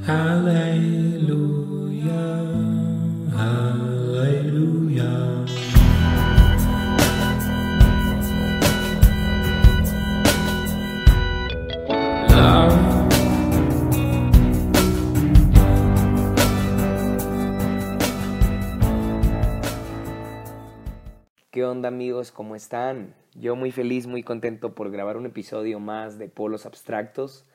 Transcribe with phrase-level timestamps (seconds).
[0.00, 1.36] Aleluya,
[3.36, 5.12] aleluya.
[21.50, 22.32] ¿Qué onda amigos?
[22.32, 23.14] ¿Cómo están?
[23.34, 27.46] Yo muy feliz, muy contento por grabar un episodio más de Polos Abstractos.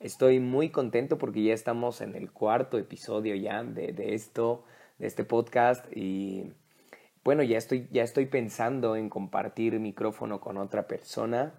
[0.00, 4.64] Estoy muy contento porque ya estamos en el cuarto episodio ya de, de esto,
[4.98, 6.52] de este podcast y
[7.24, 11.52] bueno, ya estoy, ya estoy pensando en compartir micrófono con otra persona,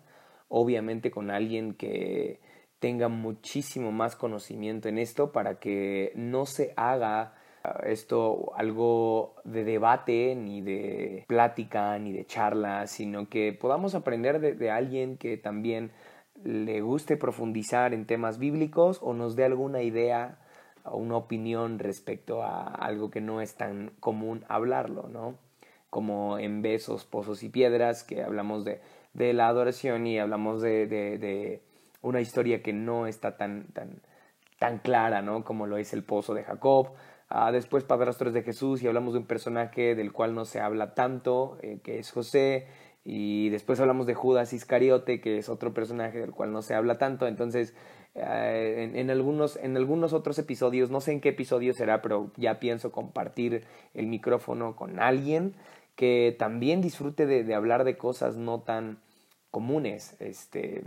[0.48, 2.40] obviamente con alguien que
[2.80, 7.36] tenga muchísimo más conocimiento en esto para que no se haga
[7.84, 14.54] esto algo de debate, ni de plática, ni de charla, sino que podamos aprender de,
[14.54, 15.92] de, alguien que también
[16.44, 20.40] le guste profundizar en temas bíblicos o nos dé alguna idea
[20.84, 25.36] o una opinión respecto a algo que no es tan común hablarlo, ¿no?
[25.90, 28.82] Como en Besos, Pozos y Piedras, que hablamos de,
[29.14, 31.62] de la adoración y hablamos de, de, de,
[32.02, 34.02] una historia que no está tan, tan,
[34.60, 35.44] tan clara, ¿no?
[35.44, 36.92] Como lo es el pozo de Jacob,
[37.32, 40.96] Uh, después Padrastros de Jesús y hablamos de un personaje del cual no se habla
[40.96, 42.66] tanto, eh, que es José.
[43.12, 47.00] Y después hablamos de Judas Iscariote, que es otro personaje del cual no se habla
[47.00, 47.26] tanto.
[47.26, 47.74] Entonces,
[48.14, 52.60] uh, en, algunos, en algunos otros episodios, no sé en qué episodio será, pero ya
[52.60, 53.64] pienso compartir
[53.96, 55.56] el micrófono con alguien
[55.96, 59.00] que también disfrute de, hablar de cosas no tan
[59.50, 60.16] comunes.
[60.20, 60.84] Este,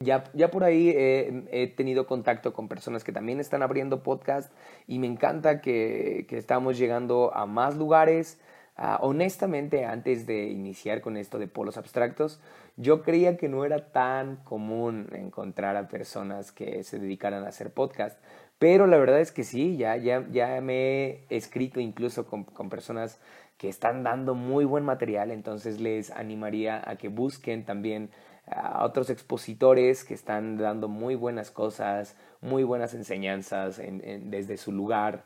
[0.00, 4.50] ya, ya por ahí he, he, tenido contacto con personas que también están abriendo podcast
[4.86, 8.40] y me encanta que, que estamos llegando a más lugares.
[8.78, 12.40] Uh, honestamente, antes de iniciar con esto de polos abstractos,
[12.76, 17.72] yo creía que no era tan común encontrar a personas que se dedicaran a hacer
[17.72, 18.18] podcast.
[18.58, 22.70] Pero la verdad es que sí, ya, ya, ya me he escrito incluso con, con
[22.70, 23.20] personas
[23.58, 28.10] que están dando muy buen material, entonces les animaría a que busquen también
[28.46, 34.56] a otros expositores que están dando muy buenas cosas, muy buenas enseñanzas en, en, desde
[34.56, 35.24] su lugar,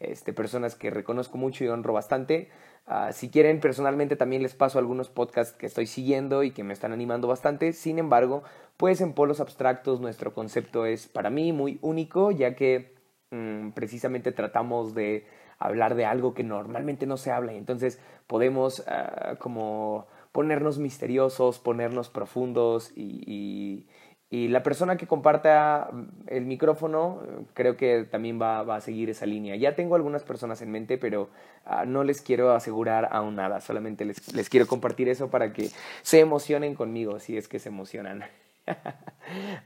[0.00, 2.50] este, personas que reconozco mucho y honro bastante.
[2.88, 6.72] Uh, si quieren, personalmente también les paso algunos podcasts que estoy siguiendo y que me
[6.72, 7.74] están animando bastante.
[7.74, 8.44] Sin embargo,
[8.78, 12.94] pues en Polos Abstractos nuestro concepto es para mí muy único, ya que
[13.30, 15.26] mmm, precisamente tratamos de
[15.58, 21.58] hablar de algo que normalmente no se habla y entonces podemos uh, como ponernos misteriosos,
[21.58, 23.86] ponernos profundos y,
[24.30, 25.90] y, la persona que comparta
[26.26, 27.20] el micrófono
[27.54, 29.56] creo que también va, va, a seguir esa línea.
[29.56, 31.30] Ya tengo algunas personas en mente, pero
[31.66, 35.70] uh, no les quiero asegurar aún nada, solamente les, les, quiero compartir eso para que
[36.02, 38.24] se emocionen conmigo, si es que se emocionan.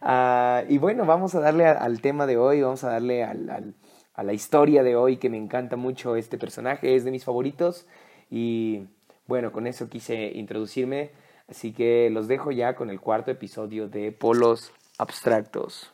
[0.00, 3.74] uh, y bueno, vamos a darle al tema de hoy, vamos a darle al,
[4.14, 7.86] a la historia de hoy que me encanta mucho este personaje, es de mis favoritos
[8.30, 8.86] y
[9.26, 11.10] bueno, con eso quise introducirme,
[11.52, 15.92] así que los dejo ya con el cuarto episodio de Polos Abstractos.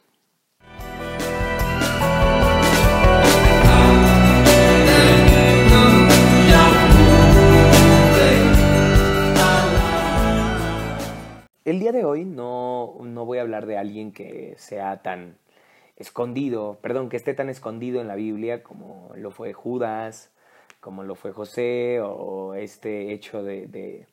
[11.64, 15.38] El día de hoy no, no voy a hablar de alguien que sea tan
[15.96, 20.30] escondido, perdón, que esté tan escondido en la Biblia como lo fue Judas,
[20.78, 24.06] como lo fue José o este hecho de, de,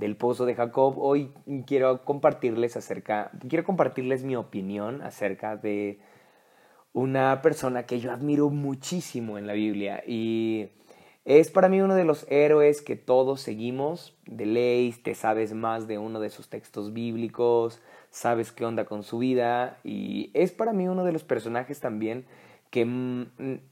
[0.00, 1.30] del pozo de Jacob, hoy
[1.66, 6.00] quiero compartirles acerca, quiero compartirles mi opinión acerca de
[6.92, 10.02] una persona que yo admiro muchísimo en la Biblia.
[10.06, 10.70] Y
[11.24, 15.86] es para mí uno de los héroes que todos seguimos, de ley, te sabes más
[15.86, 17.80] de uno de sus textos bíblicos,
[18.10, 19.78] sabes qué onda con su vida.
[19.84, 22.24] Y es para mí uno de los personajes también
[22.70, 22.86] que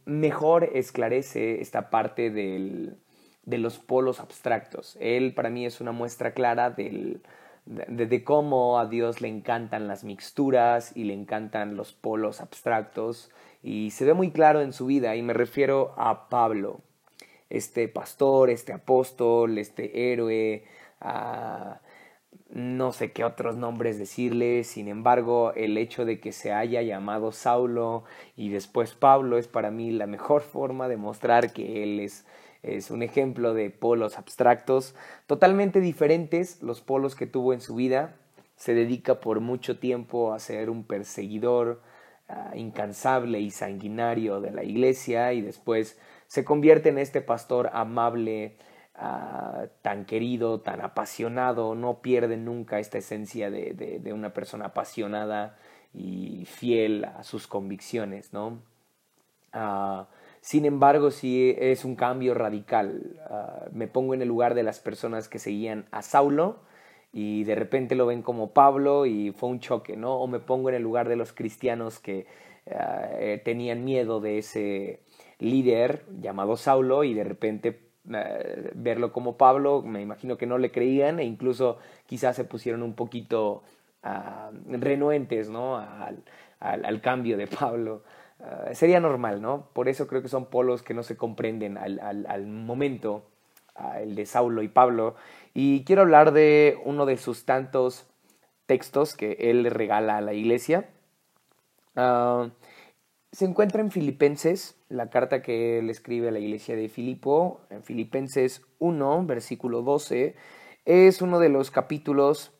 [0.04, 2.98] mejor esclarece esta parte del,
[3.48, 4.98] de los polos abstractos.
[5.00, 7.22] Él para mí es una muestra clara del,
[7.64, 13.30] de, de, cómo a Dios le encantan las mixturas y le encantan los polos abstractos
[13.62, 16.80] y se ve muy claro en su vida y me refiero a Pablo,
[17.48, 20.64] este pastor, este apóstol, este héroe,
[22.50, 27.32] no sé qué otros nombres decirle, sin embargo, el hecho de que se haya llamado
[27.32, 28.04] Saulo
[28.36, 32.26] y después Pablo es para mí la mejor forma de mostrar que él es,
[32.62, 34.94] es un ejemplo de polos abstractos
[35.26, 38.16] totalmente diferentes, los polos que tuvo en su vida.
[38.56, 41.80] Se dedica por mucho tiempo a ser un perseguidor
[42.28, 48.56] uh, incansable y sanguinario de la iglesia y después se convierte en este pastor amable,
[49.00, 54.64] Uh, tan querido, tan apasionado, no pierde nunca esta esencia de, de, de, una persona
[54.66, 55.56] apasionada
[55.94, 58.60] y fiel a sus convicciones, ¿no?
[59.52, 60.08] Ah,
[60.40, 63.16] sin embargo, sí es un cambio radical.
[63.30, 66.60] Ah, me pongo en el lugar de las personas que seguían a Saulo
[67.12, 70.16] y de repente lo ven como Pablo y fue un choque, ¿no?
[70.16, 72.26] O me pongo en el lugar de los cristianos que
[72.70, 75.00] ah, eh, tenían miedo de ese
[75.38, 80.70] líder llamado Saulo y de repente eh, verlo como Pablo, me imagino que no le
[80.70, 83.62] creían e incluso quizás se pusieron un poquito
[84.68, 85.76] renuentes, ¿no?
[85.76, 88.02] Al, cambio de Pablo.
[88.40, 89.68] Uh, sería normal, ¿no?
[89.72, 93.24] Por eso creo que son polos que no se comprenden al, al, momento,
[93.76, 95.16] uh, el de Saulo y Pablo.
[95.54, 98.06] Y quiero hablar de uno de sus tantos
[98.66, 100.88] textos que él regala a la iglesia.
[101.96, 102.50] Uh,
[103.32, 107.82] se encuentra en Filipenses, la carta que él escribe a la iglesia de Filipo, en
[107.82, 110.36] Filipenses 1, versículo 12,
[110.84, 112.52] es uno de los capítulos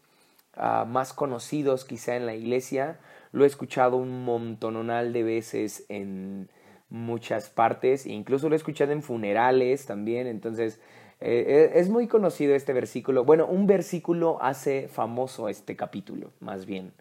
[0.57, 2.99] más conocidos quizá en la iglesia
[3.33, 6.49] lo he escuchado un montonal de veces en
[6.91, 10.81] muchas partes, incluso lo he escuchado en funerales también, entonces
[11.21, 13.25] eh, es muy conocido este versículo.
[13.25, 16.93] Bueno, un versículo hace famoso este capítulo, más bien.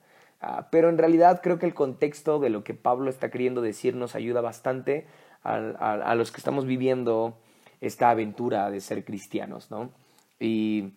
[0.42, 3.96] Uh, pero en realidad creo que el contexto de lo que Pablo está queriendo decir
[3.96, 5.08] nos ayuda bastante
[5.44, 7.38] a, a, a los que estamos viviendo
[7.82, 9.92] esta aventura de ser cristianos, ¿no?
[10.40, 10.94] Y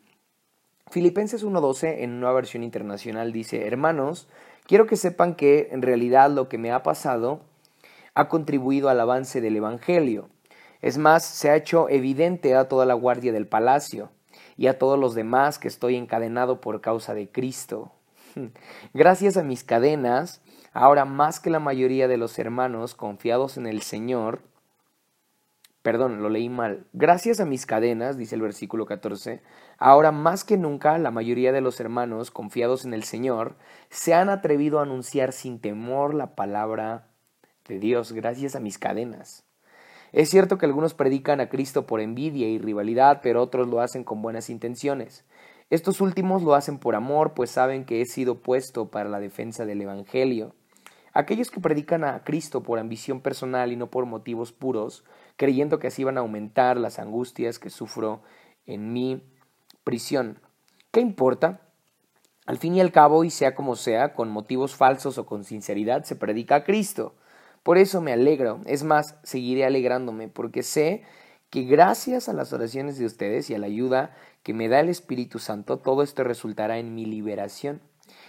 [0.90, 4.28] Filipenses 1.12 en una versión internacional dice, hermanos,
[4.70, 7.40] Quiero que sepan que en realidad lo que me ha pasado
[8.14, 10.28] ha contribuido al avance del Evangelio.
[10.80, 14.12] Es más, se ha hecho evidente a toda la guardia del palacio
[14.56, 17.90] y a todos los demás que estoy encadenado por causa de Cristo.
[18.94, 20.40] Gracias a mis cadenas,
[20.72, 24.40] ahora más que la mayoría de los hermanos confiados en el Señor,
[25.82, 26.86] Perdón, lo leí mal.
[26.92, 29.40] Gracias a mis cadenas, dice el versículo 14,
[29.78, 33.56] ahora más que nunca la mayoría de los hermanos, confiados en el Señor,
[33.88, 37.08] se han atrevido a anunciar sin temor la palabra
[37.66, 39.46] de Dios, gracias a mis cadenas.
[40.12, 44.04] Es cierto que algunos predican a Cristo por envidia y rivalidad, pero otros lo hacen
[44.04, 45.24] con buenas intenciones.
[45.70, 49.64] Estos últimos lo hacen por amor, pues saben que he sido puesto para la defensa
[49.64, 50.52] del Evangelio.
[51.12, 55.04] Aquellos que predican a Cristo por ambición personal y no por motivos puros,
[55.40, 58.20] creyendo que así van a aumentar las angustias que sufro
[58.66, 59.22] en mi
[59.84, 60.38] prisión.
[60.90, 61.62] ¿Qué importa?
[62.44, 66.04] Al fin y al cabo, y sea como sea, con motivos falsos o con sinceridad,
[66.04, 67.14] se predica a Cristo.
[67.62, 71.04] Por eso me alegro, es más, seguiré alegrándome, porque sé
[71.48, 74.90] que gracias a las oraciones de ustedes y a la ayuda que me da el
[74.90, 77.80] Espíritu Santo, todo esto resultará en mi liberación.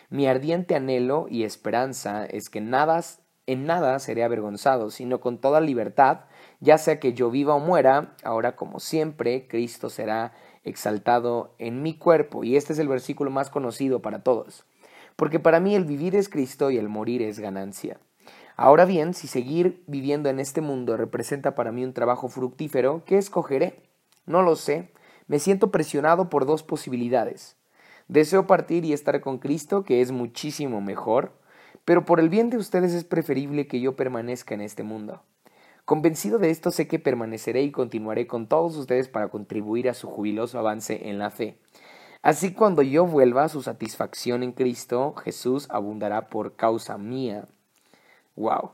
[0.10, 3.02] Mi ardiente anhelo y esperanza es que nada,
[3.48, 6.22] en nada seré avergonzado, sino con toda libertad
[6.62, 11.98] ya sea que yo viva o muera, ahora como siempre, Cristo será exaltado en mi
[11.98, 12.44] cuerpo.
[12.44, 14.64] Y este es el versículo más conocido para todos.
[15.16, 18.00] Porque para mí el vivir es Cristo y el morir es ganancia.
[18.56, 23.18] Ahora bien, si seguir viviendo en este mundo representa para mí un trabajo fructífero, ¿qué
[23.18, 23.82] escogeré?
[24.28, 24.92] No lo sé.
[25.28, 27.58] Me siento presionado por dos posibilidades.
[28.08, 31.32] Deseo partir y estar con Cristo, que es muchísimo mejor,
[31.86, 35.24] pero por el bien de ustedes es preferible que yo permanezca en este mundo.
[35.86, 40.08] Convencido de esto, sé que permaneceré y continuaré con todos ustedes para contribuir a su
[40.08, 41.58] jubiloso avance en la fe.
[42.22, 47.48] Así cuando yo vuelva, su satisfacción en Cristo Jesús abundará por causa mía.
[48.36, 48.72] Wow.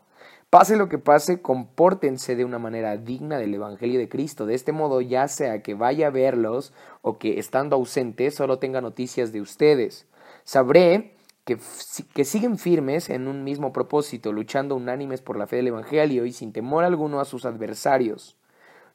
[0.50, 4.46] Pase lo que pase, compórtense de una manera digna del Evangelio de Cristo.
[4.46, 8.80] De este modo, ya sea que vaya a verlos o que estando ausente solo tenga
[8.80, 10.08] noticias de ustedes.
[10.44, 11.17] Sabré
[11.48, 16.34] que, siguen firmes en un mismo propósito, luchando unánimes por la fe del Evangelio y
[16.34, 18.36] sin temor alguno a sus adversarios,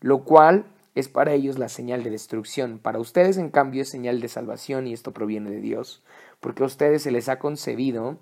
[0.00, 2.78] lo cual es para ellos la señal de destrucción.
[2.78, 6.02] Para ustedes, en cambio, es señal de salvación y esto proviene de Dios,
[6.40, 8.18] porque a ustedes se les ha concebido,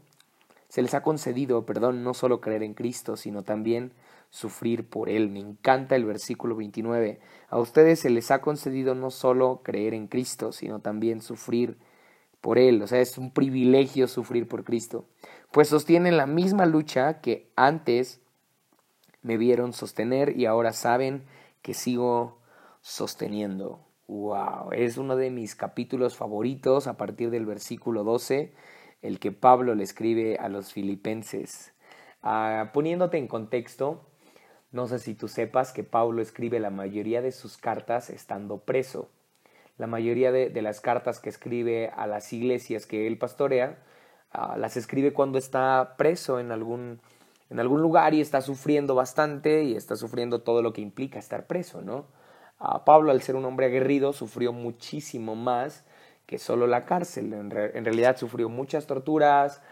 [0.69, 3.93] se les ha concedido, perdón, no solo creer en Cristo, sino también
[4.31, 5.29] sufrir por Él.
[5.29, 7.19] Me encanta el versículo 29.
[7.49, 11.79] A ustedes se les ha concedido no solo creer en Cristo, sino también sufrir
[12.41, 15.07] por Él, o sea, es un privilegio sufrir por Cristo,
[15.53, 18.21] pues sostienen la misma lucha que antes
[19.23, 21.25] me vieron sostener y ahora saben
[21.63, 22.39] que sigo
[22.81, 23.81] sosteniendo.
[24.09, 24.73] ¡Wow!
[24.73, 28.55] Es uno de mis capítulos favoritos a partir del versículo 12,
[29.03, 31.75] el que Pablo le escribe a los filipenses.
[32.23, 34.07] Ah, poniéndote en contexto,
[34.73, 39.11] no sé si tú sepas que Pablo escribe la mayoría de sus cartas estando preso
[39.81, 43.79] la mayoría de, las cartas que escribe a las iglesias que él pastorea,
[44.31, 47.01] ah, las escribe cuando está preso en algún,
[47.49, 51.47] en algún lugar y está sufriendo bastante y está sufriendo todo lo que implica estar
[51.47, 52.05] preso, ¿no?
[52.59, 55.83] Ah, Pablo, al ser un hombre aguerrido, sufrió muchísimo más
[56.27, 57.33] que solo la cárcel.
[57.33, 59.63] En, realidad sufrió muchas torturas,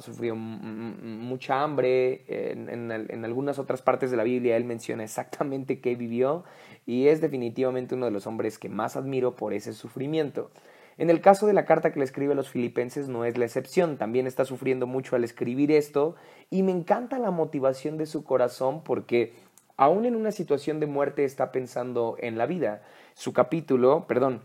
[0.00, 6.44] sufrió mucha hambre, en, algunas otras partes de la Biblia él menciona exactamente qué vivió
[6.86, 10.50] y es definitivamente uno de los hombres que más admiro por ese sufrimiento.
[10.98, 13.46] En el caso de la carta que le escribe a los filipenses no es la
[13.46, 16.14] excepción, también está sufriendo mucho al escribir esto
[16.50, 19.32] y me encanta la motivación de su corazón porque
[19.76, 22.82] aún en una situación de muerte está pensando en la vida.
[23.14, 24.42] Su capítulo, perdón,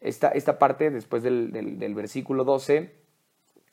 [0.00, 2.90] esta, esta parte después del, del, versículo 12,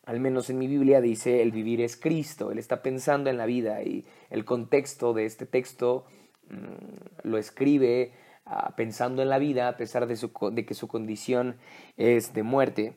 [0.06, 3.46] al menos en mi Biblia dice, el vivir es Cristo, él está pensando en la
[3.46, 6.06] vida y el contexto de este texto
[6.50, 8.14] mm, lo escribe
[8.46, 11.58] uh, pensando en la vida a pesar de, su, de, que su condición
[11.98, 12.94] es de muerte.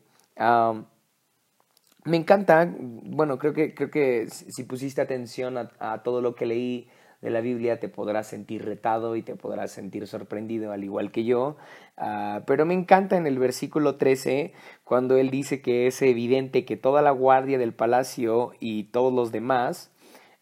[2.05, 6.88] Me encanta, bueno, creo que, creo que si pusiste atención a todo lo que leí,
[7.20, 11.25] de la Biblia te podrás sentir retado y te podrás sentir sorprendido al igual que
[11.25, 11.56] yo.
[11.96, 14.52] Uh, pero me encanta en el versículo 13
[14.84, 19.32] cuando él dice que es evidente que toda la guardia del palacio y todos los
[19.32, 19.92] demás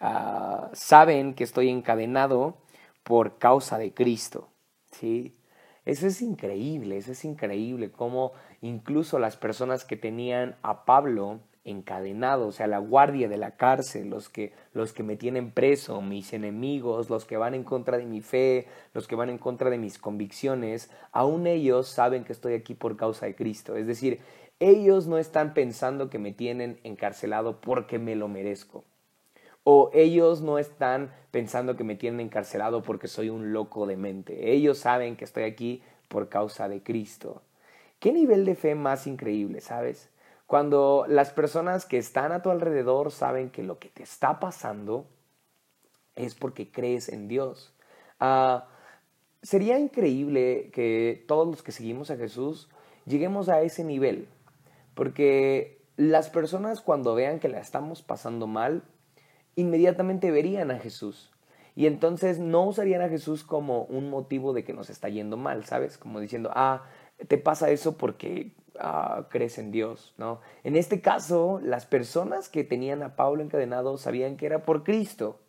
[0.00, 2.58] uh, saben que estoy encadenado
[3.02, 4.50] por causa de Cristo.
[4.90, 5.38] ¿sí?
[5.86, 12.46] Eso es increíble, eso es increíble, como incluso las personas que tenían a Pablo encadenado,
[12.46, 16.32] o sea, la guardia de la cárcel, los que, los que me tienen preso, mis
[16.32, 19.76] enemigos, los que van en contra de mi fe, los que van en contra de
[19.76, 23.76] mis convicciones, aún ellos saben que estoy aquí por causa de Cristo.
[23.76, 24.20] Es decir,
[24.60, 28.84] ellos no están pensando que me tienen encarcelado porque me lo merezco.
[29.64, 34.52] O ellos no están pensando que me tienen encarcelado porque soy un loco de mente.
[34.52, 37.42] Ellos saben que estoy aquí por causa de Cristo.
[37.98, 40.08] ¿Qué nivel de fe más increíble, sabes?
[40.46, 45.06] Cuando las personas que están a tu alrededor saben que lo que te está pasando
[46.14, 47.74] es porque crees en Dios.
[48.20, 48.68] Ah,
[49.42, 52.68] sería increíble que todos los que seguimos a Jesús
[53.06, 54.28] lleguemos a ese nivel,
[54.94, 58.84] porque las personas cuando vean que la estamos pasando mal,
[59.56, 61.30] inmediatamente verían a Jesús.
[61.74, 65.64] Y entonces no usarían a Jesús como un motivo de que nos está yendo mal,
[65.64, 65.98] ¿sabes?
[65.98, 66.84] Como diciendo, ah,
[67.28, 70.40] te pasa eso porque uh, crees en Dios, ¿no?
[70.64, 75.40] En este caso, las personas que tenían a Pablo encadenado sabían que era por Cristo,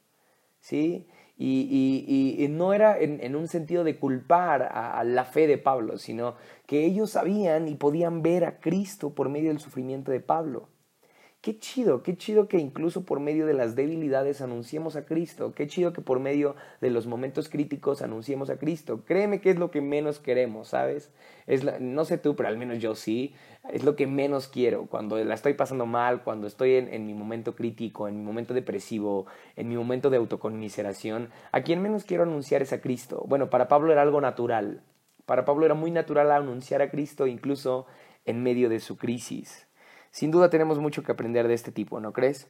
[0.59, 1.07] ¿sí?
[1.39, 5.99] Y, y, no era en, en, un sentido de culpar a, la fe de Pablo,
[5.99, 6.33] sino
[6.65, 10.67] que ellos sabían y podían ver a Cristo por medio del sufrimiento de Pablo.
[11.39, 15.53] Qué chido, qué chido que incluso por medio de las debilidades anunciemos a Cristo.
[15.53, 19.05] Qué chido que por medio de los momentos críticos anunciemos a Cristo.
[19.05, 21.11] Créeme que es lo que menos queremos, ¿sabes?
[21.45, 23.33] Es no sé tú, pero al menos yo sí.
[23.71, 24.87] Es lo que menos quiero.
[24.87, 29.27] Cuando la estoy pasando mal, cuando estoy en, mi momento crítico, en mi momento depresivo,
[29.55, 33.23] en mi momento de autoconmiseración, a quien menos quiero anunciar es a Cristo.
[33.27, 34.81] Bueno, para Pablo era algo natural.
[35.25, 37.85] Para Pablo era muy natural anunciar a Cristo incluso
[38.25, 39.66] en medio de su crisis.
[40.11, 42.47] Sin duda tenemos mucho que aprender de este tipo, ¿no crees?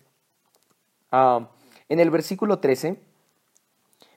[1.11, 1.45] Uh,
[1.89, 2.99] en el versículo 13,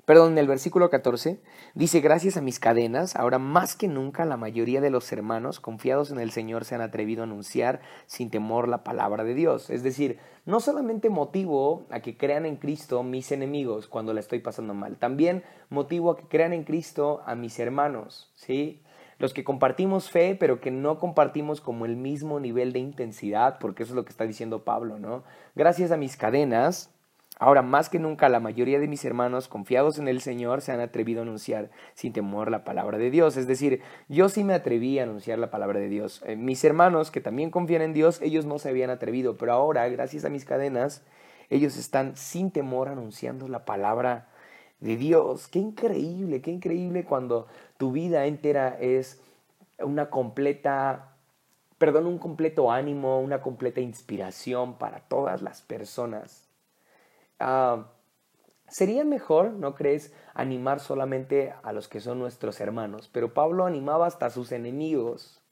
[0.04, 1.40] perdón, en el versículo 14,
[1.74, 6.10] dice, gracias a mis cadenas, ahora más que nunca la mayoría de los hermanos confiados
[6.10, 9.70] en el Señor se han atrevido a anunciar sin temor la palabra de Dios.
[9.70, 14.40] Es decir, no solamente motivo a que crean en Cristo mis enemigos cuando la estoy
[14.40, 18.82] pasando mal, también motivo a que crean en Cristo a mis hermanos, ¿sí?
[19.20, 23.82] Los que compartimos fe, pero que no compartimos como el mismo nivel de intensidad, porque
[23.82, 25.24] eso es lo que está diciendo Pablo, ¿no?
[25.54, 26.90] Gracias a mis cadenas,
[27.38, 30.80] ahora más que nunca la mayoría de mis hermanos confiados en el Señor se han
[30.80, 33.36] atrevido a anunciar sin temor la palabra de Dios.
[33.36, 36.22] Es decir, yo sí me atreví a anunciar la palabra de Dios.
[36.24, 39.86] Eh, mis hermanos que también confían en Dios, ellos no se habían atrevido, pero ahora,
[39.90, 41.04] gracias a mis cadenas,
[41.50, 44.28] ellos están sin temor anunciando la palabra
[44.80, 45.48] de Dios.
[45.48, 47.46] Qué increíble, qué increíble cuando
[47.78, 49.20] tu vida entera es
[49.78, 51.16] una completa,
[51.78, 56.48] perdón, un completo ánimo, una completa inspiración para todas las personas.
[57.40, 57.84] Uh,
[58.70, 64.06] Sería mejor, ¿no crees?, animar solamente a los que son nuestros hermanos, pero Pablo animaba
[64.06, 65.42] hasta a sus enemigos.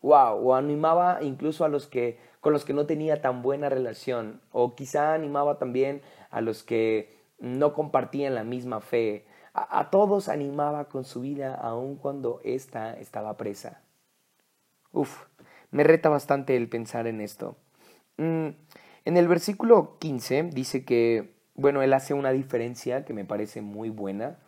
[0.00, 4.40] Wow, o animaba incluso a los que con los que no tenía tan buena relación,
[4.50, 6.00] o quizá animaba también
[6.30, 9.26] a los que no compartían la misma fe.
[9.52, 13.82] A, todos animaba con su vida aun cuando ésta estaba presa.
[14.92, 15.26] Uf,
[15.70, 17.56] me reta bastante el pensar en esto.
[18.16, 18.48] Mm,
[19.04, 23.90] en el versículo 15 dice que, bueno, él hace una diferencia que me parece muy
[23.90, 24.38] buena.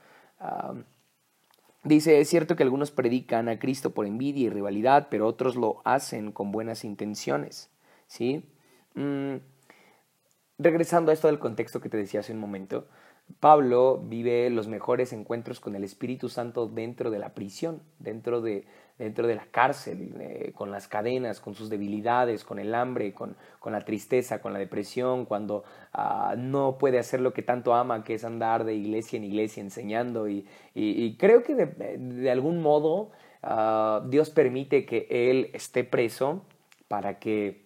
[1.84, 5.82] dice, es cierto que algunos predican a Cristo por envidia y rivalidad, pero otros lo
[5.84, 7.70] hacen con buenas intenciones.
[8.08, 8.44] ¿Sí?
[8.94, 9.36] Mm,
[10.58, 12.86] regresando a esto del contexto que te decía hace un momento,
[13.40, 18.64] Pablo vive los mejores encuentros con el Espíritu Santo dentro de la prisión, dentro de,
[18.98, 23.36] dentro de la cárcel, eh, con las cadenas, con sus debilidades, con el hambre, con,
[23.58, 28.04] con la tristeza, con la depresión, cuando ah, no puede hacer lo que tanto ama,
[28.04, 30.28] que es andar de iglesia en iglesia enseñando.
[30.28, 30.46] Y,
[31.18, 31.66] creo que de,
[31.98, 33.10] de algún modo
[33.42, 36.44] ah, Dios permite que él esté preso
[36.88, 37.65] para que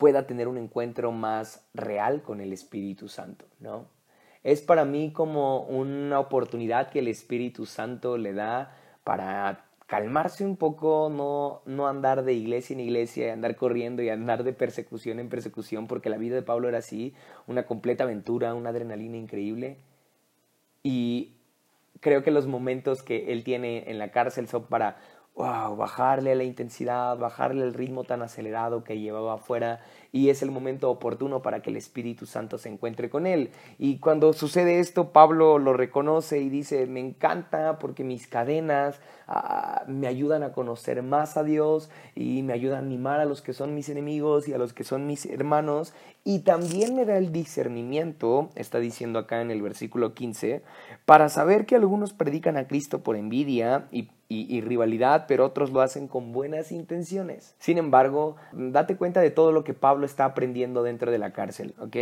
[0.00, 3.86] pueda tener un encuentro más real con el Espíritu Santo, ¿no?
[4.42, 10.56] Es para mí como una oportunidad que el Espíritu Santo le da para calmarse un
[10.56, 15.28] poco, no, no andar de iglesia en iglesia, andar corriendo y andar de persecución en
[15.28, 17.12] persecución, porque la vida de Pablo era así,
[17.46, 19.76] una completa aventura, una adrenalina increíble.
[20.82, 21.34] Y
[22.00, 24.96] creo que los momentos que él tiene en la cárcel son para
[25.34, 29.80] wow, bajarle la intensidad, bajarle el ritmo tan acelerado que llevaba afuera
[30.12, 33.50] y es el momento oportuno para que el Espíritu Santo se encuentre con él.
[33.78, 39.84] Y cuando sucede esto, Pablo lo reconoce y dice, me encanta porque mis cadenas ah,
[39.86, 43.52] me ayudan a conocer más a Dios y me ayudan a animar a los que
[43.52, 45.94] son mis enemigos y a los que son mis hermanos.
[46.22, 50.62] Y también me da el discernimiento, está diciendo acá en el versículo 15,
[51.06, 56.08] para saber que algunos predican a Cristo por envidia y rivalidad, pero otros lo hacen
[56.08, 57.54] con buenas intenciones.
[57.58, 61.74] Sin embargo, date cuenta de todo lo que Pablo está aprendiendo dentro de la cárcel,
[61.78, 61.96] ¿ok?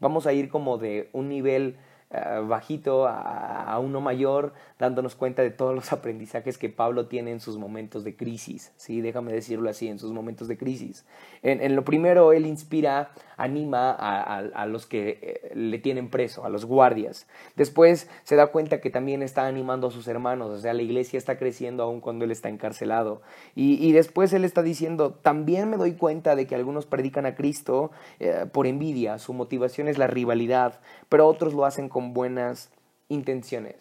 [0.00, 1.76] Vamos a ir como de un nivel
[2.10, 7.40] eh, bajito a, uno mayor, dándonos cuenta de todos los aprendizajes que Pablo tiene en
[7.40, 9.02] sus momentos de crisis, ¿sí?
[9.02, 11.04] déjame decirlo así, en sus momentos de crisis.
[11.42, 16.64] En, lo primero, él inspira, anima a, los que eh, le tienen preso, a los
[16.64, 17.26] guardias.
[17.56, 21.18] Después se da cuenta que también está animando a sus hermanos, o sea, la iglesia
[21.18, 23.20] está creciendo aún cuando él está encarcelado.
[23.54, 27.90] Y, después él está diciendo, también me doy cuenta de que algunos predican a Cristo
[28.18, 32.70] eh, por envidia, su motivación es la rivalidad, pero otros lo hacen con buenas
[33.08, 33.76] intenciones.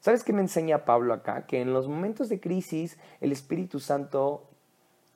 [0.00, 1.46] ¿Sabes qué me enseña Pablo acá?
[1.46, 4.44] Que en los momentos de crisis el Espíritu Santo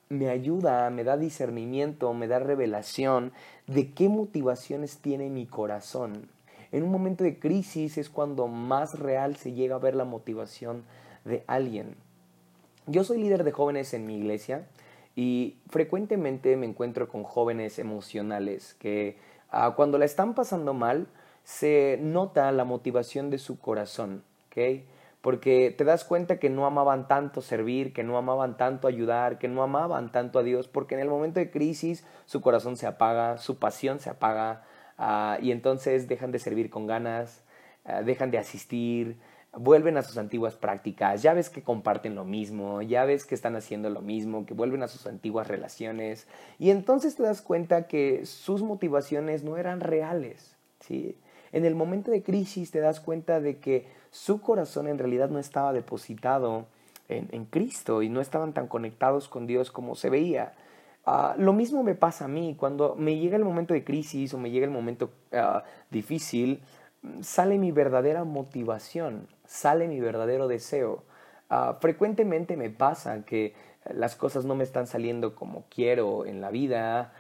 [0.09, 3.33] me ayuda, me da discernimiento, me da revelación
[3.67, 6.29] de qué motivaciones tiene mi corazón.
[6.71, 10.85] En un momento de crisis es cuando más real se llega a ver la motivación
[11.25, 11.97] de alguien.
[12.87, 14.67] Yo soy líder de jóvenes en mi iglesia
[15.15, 19.19] y frecuentemente me encuentro con jóvenes emocionales que
[19.51, 21.07] ah, cuando la están pasando mal,
[21.45, 24.85] se nota la motivación de su corazón, ¿ok?
[25.21, 29.49] Porque te das cuenta que no amaban tanto servir, que no amaban tanto ayudar, que
[29.49, 33.39] no amaban tanto a Dios, porque en el momento de crisis su corazón se apaga,
[33.39, 34.65] su pasión se apaga,
[34.99, 37.45] ah, y entonces dejan de servir con ganas,
[37.85, 39.17] ah, dejan de asistir,
[39.53, 43.55] vuelven a sus antiguas prácticas, ya ves que comparten lo mismo, ya ves que están
[43.55, 46.27] haciendo lo mismo, que vuelven a sus antiguas relaciones,
[46.59, 51.17] y entonces te das cuenta que sus motivaciones no eran reales, ¿sí?
[51.53, 55.39] En el momento de crisis te das cuenta de que su corazón en realidad no
[55.39, 56.67] estaba depositado
[57.09, 60.55] en, Cristo y no estaban tan conectados con Dios como se veía.
[61.05, 64.39] Ah, lo mismo me pasa a mí, cuando me llega el momento de crisis o
[64.39, 66.63] me llega el momento ah, difícil,
[67.21, 71.03] sale mi verdadera motivación, sale mi verdadero deseo.
[71.51, 73.55] Ah, frecuentemente me pasa que
[73.93, 77.13] las cosas no me están saliendo como quiero en la vida,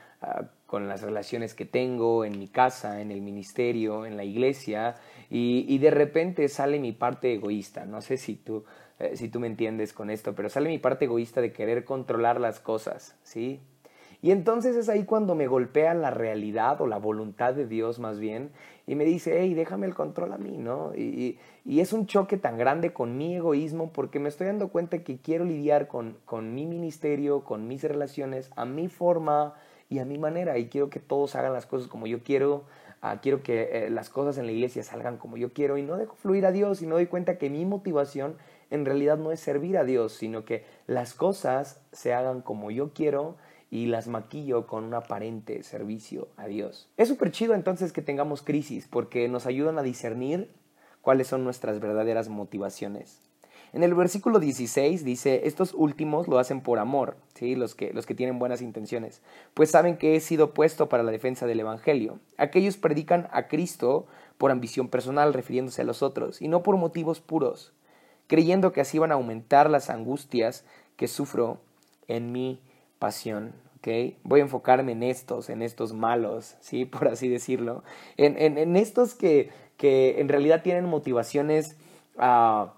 [0.72, 4.94] con las relaciones que tengo en mi casa, en el ministerio, en la iglesia,
[5.28, 7.84] y, de repente sale mi parte egoísta.
[7.84, 8.64] No sé si tú,
[8.98, 12.40] eh, si tú me entiendes con esto, pero sale mi parte egoísta de querer controlar
[12.40, 13.60] las cosas, ¿sí?
[14.22, 18.18] Y entonces es ahí cuando me golpea la realidad o la voluntad de Dios más
[18.18, 18.50] bien
[18.86, 20.94] y me dice, hey, déjame el control a mí, ¿no?
[20.94, 25.18] Y, es un choque tan grande con mi egoísmo porque me estoy dando cuenta que
[25.18, 29.54] quiero lidiar con mi ministerio, con mis relaciones, a mi forma,
[29.92, 32.64] y a mi manera y quiero que todos hagan las cosas como yo quiero,
[33.02, 35.98] ah, quiero que eh, las cosas en la iglesia salgan como yo quiero y no
[35.98, 38.36] dejo fluir a Dios y me doy cuenta que mi motivación
[38.70, 42.94] en realidad no es servir a Dios, sino que las cosas se hagan como yo
[42.94, 43.36] quiero
[43.70, 46.88] y las maquillo con un aparente servicio a Dios.
[46.96, 50.50] Es súper chido entonces que tengamos crisis porque nos ayudan a discernir
[51.02, 53.20] cuáles son nuestras verdaderas motivaciones.
[53.72, 57.54] En el versículo 16 dice, estos últimos lo hacen por amor, ¿sí?
[57.54, 59.22] los, que, los que tienen buenas intenciones,
[59.54, 62.18] pues saben que he sido puesto para la defensa del Evangelio.
[62.36, 64.06] Aquellos predican a Cristo
[64.36, 67.72] por ambición personal, refiriéndose a los otros, y no por motivos puros,
[68.26, 71.62] creyendo que así van a aumentar las angustias que sufro
[72.08, 72.60] en mi
[72.98, 73.54] pasión.
[73.78, 74.18] ¿Okay?
[74.22, 76.84] Voy a enfocarme en estos, en estos malos, ¿sí?
[76.86, 77.84] por así decirlo,
[78.18, 81.76] en, en, estos que, que, en realidad tienen motivaciones
[82.16, 82.68] uh,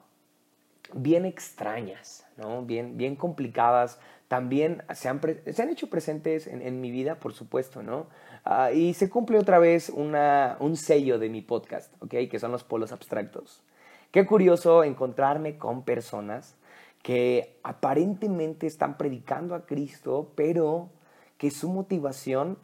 [0.95, 2.63] bien extrañas, ¿no?
[2.63, 7.83] bien, bien complicadas, también se han, se han hecho presentes en, mi vida, por supuesto,
[7.83, 8.07] ¿no?
[8.45, 12.15] Ah, y se cumple otra vez un sello de mi podcast, ¿ok?
[12.31, 13.63] Que son los polos abstractos.
[14.11, 16.57] Qué curioso encontrarme con personas
[17.03, 20.89] que aparentemente están predicando a Cristo, pero
[21.37, 22.59] que su motivación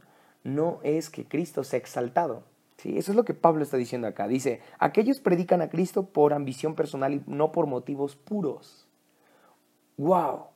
[0.44, 2.44] no es que Cristo sea exaltado.
[2.80, 2.96] ¿Sí?
[2.96, 4.26] Eso es lo que Pablo está diciendo acá.
[4.26, 8.88] Dice, aquellos predican a Cristo por ambición personal y no por motivos puros.
[9.98, 10.46] ¡Wow!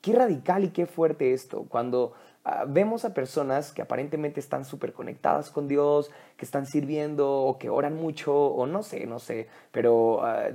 [0.00, 1.66] Qué radical y qué fuerte esto.
[1.68, 7.30] Cuando ah, vemos a personas que aparentemente están súper conectadas con Dios, que están sirviendo
[7.30, 10.48] o que oran mucho, o no sé, no sé, pero ah,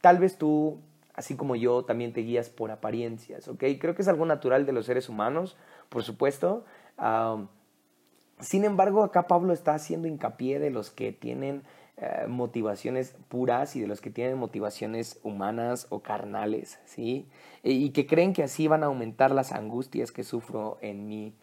[0.00, 0.80] tal vez tú
[1.14, 3.62] así como yo, también te guías por apariencias, ¿ok?
[3.78, 5.56] Creo que es algo natural de los seres humanos,
[5.90, 6.64] por supuesto.
[8.40, 11.62] Sin embargo, acá Pablo está haciendo hincapié de los que tienen
[11.96, 17.28] eh, motivaciones puras y de los que tienen motivaciones humanas o carnales, ¿sí?
[17.62, 21.34] Y que creen que así van a aumentar las angustias que sufro en mi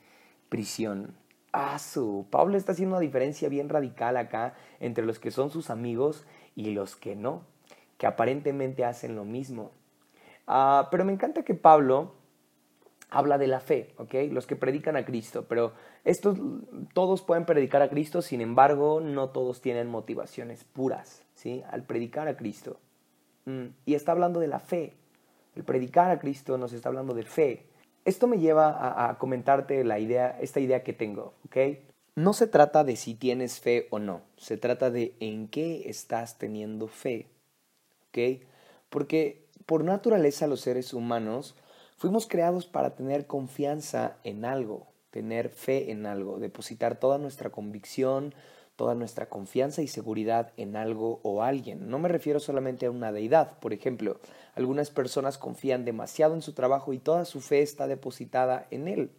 [0.49, 1.15] prisión.
[1.51, 2.25] Ah, su.
[2.29, 6.71] Pablo está haciendo una diferencia bien radical acá entre los que son sus amigos y
[6.71, 7.43] los que no
[7.97, 9.71] que aparentemente hacen lo mismo.
[10.45, 12.13] Ah, pero me encanta que Pablo
[13.09, 14.13] habla de la fe, ¿ok?
[14.31, 15.73] Los que predican a Cristo, pero
[16.07, 16.37] estos
[16.93, 21.63] todos pueden predicar a Cristo, sin embargo, no todos tienen motivaciones puras, ¿sí?
[21.69, 22.79] Al predicar a Cristo.
[23.45, 24.93] Mm, y está hablando de la fe.
[25.55, 27.65] El predicar a Cristo nos está hablando de fe.
[28.05, 31.57] Esto me lleva a, comentarte la idea, esta idea que tengo, ¿ok?
[32.15, 36.37] No se trata de si tienes fe o no, se trata de en qué estás
[36.37, 37.27] teniendo fe.
[38.89, 41.55] Porque por naturaleza los seres humanos
[41.97, 48.33] fuimos creados para tener confianza en algo, tener fe en algo, depositar toda nuestra convicción,
[48.77, 51.89] toda nuestra confianza y seguridad en algo o alguien.
[51.89, 53.57] No me refiero solamente a una deidad.
[53.59, 54.19] Por ejemplo,
[54.55, 59.11] algunas personas confían demasiado en su trabajo y toda su fe está depositada en él.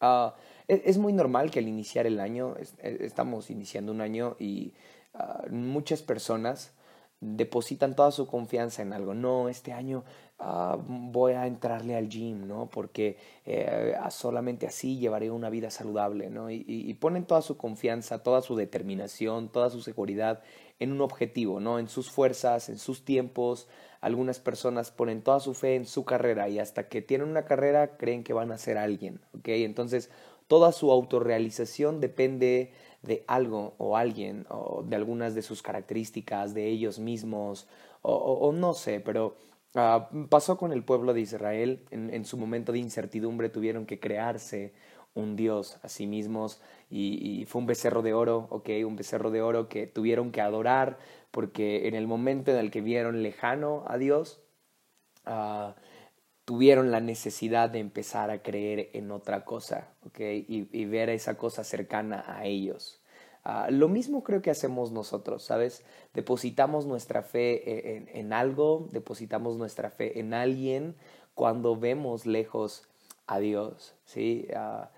[0.00, 0.34] Ah,
[0.68, 4.74] e-, es, muy normal que al iniciar el año, e-, estamos iniciando un año y
[5.14, 6.72] ah, muchas personas
[7.20, 9.14] depositan toda su confianza en algo.
[9.14, 10.04] No, este año
[10.38, 12.68] ah, voy a entrarle al gym, ¿no?
[12.70, 16.50] Porque eh, solamente así llevaré una vida saludable, ¿no?
[16.50, 20.42] Y, ponen toda su confianza, toda su determinación, toda su seguridad
[20.78, 21.78] en un objetivo, ¿no?
[21.78, 23.68] En sus fuerzas, en sus tiempos.
[24.00, 27.96] Algunas personas ponen toda su fe en su carrera y hasta que tienen una carrera
[27.96, 29.48] creen que van a ser alguien, ¿ok?
[29.48, 30.10] Entonces,
[30.46, 36.68] toda su autorrealización depende de algo o alguien o de algunas de sus características, de
[36.68, 37.66] ellos mismos
[38.06, 39.34] o, no sé, pero
[39.74, 44.72] ah, pasó con el pueblo de Israel en, su momento de incertidumbre tuvieron que crearse
[45.14, 46.60] un Dios a sí mismos
[46.90, 50.98] y, fue un becerro de oro, ok, un becerro de oro que tuvieron que adorar
[51.30, 54.40] porque en el momento en el que vieron lejano a Dios,
[55.24, 55.74] ah,
[56.44, 60.20] tuvieron la necesidad de empezar a creer en otra cosa, ¿ok?
[60.20, 63.00] Y, ver esa cosa cercana a ellos.
[63.44, 65.84] Ah, lo mismo creo que hacemos nosotros, ¿sabes?
[66.14, 70.96] Depositamos nuestra fe en, en, algo, depositamos nuestra fe en alguien
[71.34, 72.88] cuando vemos lejos
[73.26, 74.48] a Dios, ¿sí?
[74.56, 74.90] Ah,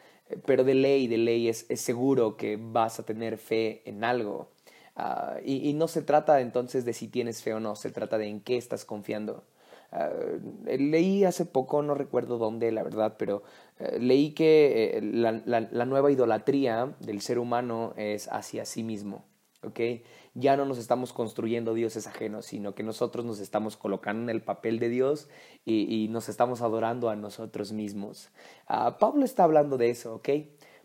[0.45, 4.51] pero de ley, de ley es, es, seguro que vas a tener fe en algo.
[4.95, 8.17] Ah, y, y no se trata entonces de si tienes fe o no, se trata
[8.19, 9.45] de en qué estás confiando.
[9.93, 15.85] Eh, leí hace poco, no recuerdo dónde, la verdad, pero eh, leí que eh, la,
[15.85, 19.25] nueva idolatría del ser humano es hacia sí mismo.
[19.63, 20.05] ¿okay?
[20.35, 24.43] Ya no nos estamos construyendo dioses ajenos, sino que nosotros nos estamos colocando en el
[24.43, 25.29] papel de Dios
[25.65, 28.31] y, nos estamos adorando a nosotros mismos.
[28.67, 30.29] Ah, Pablo está hablando de eso, ¿ok?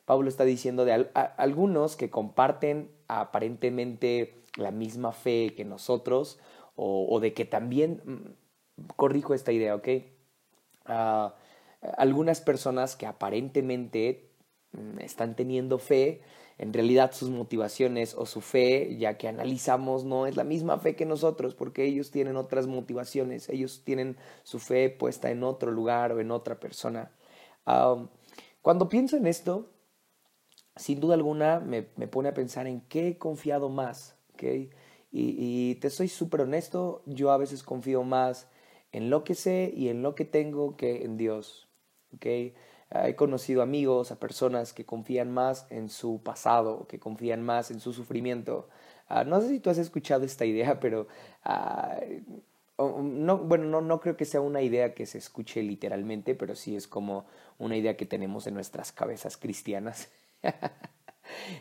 [0.06, 6.40] Pablo está diciendo de algunos que comparten aparentemente la misma fe que nosotros
[6.76, 9.88] o, o de que también mm, corrijo esta idea, ¿ok?
[10.86, 11.36] Ah,
[11.98, 14.30] algunas personas que aparentemente
[14.74, 16.22] mm, están teniendo fe,
[16.58, 20.96] en realidad sus motivaciones o su fe, ya que analizamos, no es la misma fe
[20.96, 26.12] que nosotros, porque ellos tienen otras motivaciones, ellos tienen su fe puesta en otro lugar
[26.12, 27.12] o en otra persona.
[27.66, 28.08] Ah,
[28.62, 29.72] cuando pienso en esto,
[30.76, 34.44] sin duda alguna me, pone a pensar en qué he confiado más, ¿ok?
[34.44, 34.70] Y,
[35.12, 38.48] y te soy súper honesto, yo a veces confío más
[38.92, 41.71] en lo que sé y en lo que tengo que en Dios.
[42.16, 42.54] ¿Okay?
[42.94, 47.80] He conocido amigos, a personas que confían más en su pasado, que confían más en
[47.80, 48.68] su sufrimiento.
[49.08, 51.08] Ah, no sé si tú has escuchado esta idea, pero
[51.46, 51.98] ah,
[52.78, 56.76] no, bueno, no, no creo que sea una idea que se escuche literalmente, pero sí
[56.76, 57.26] es como
[57.60, 60.10] una idea que tenemos en nuestras cabezas cristianas.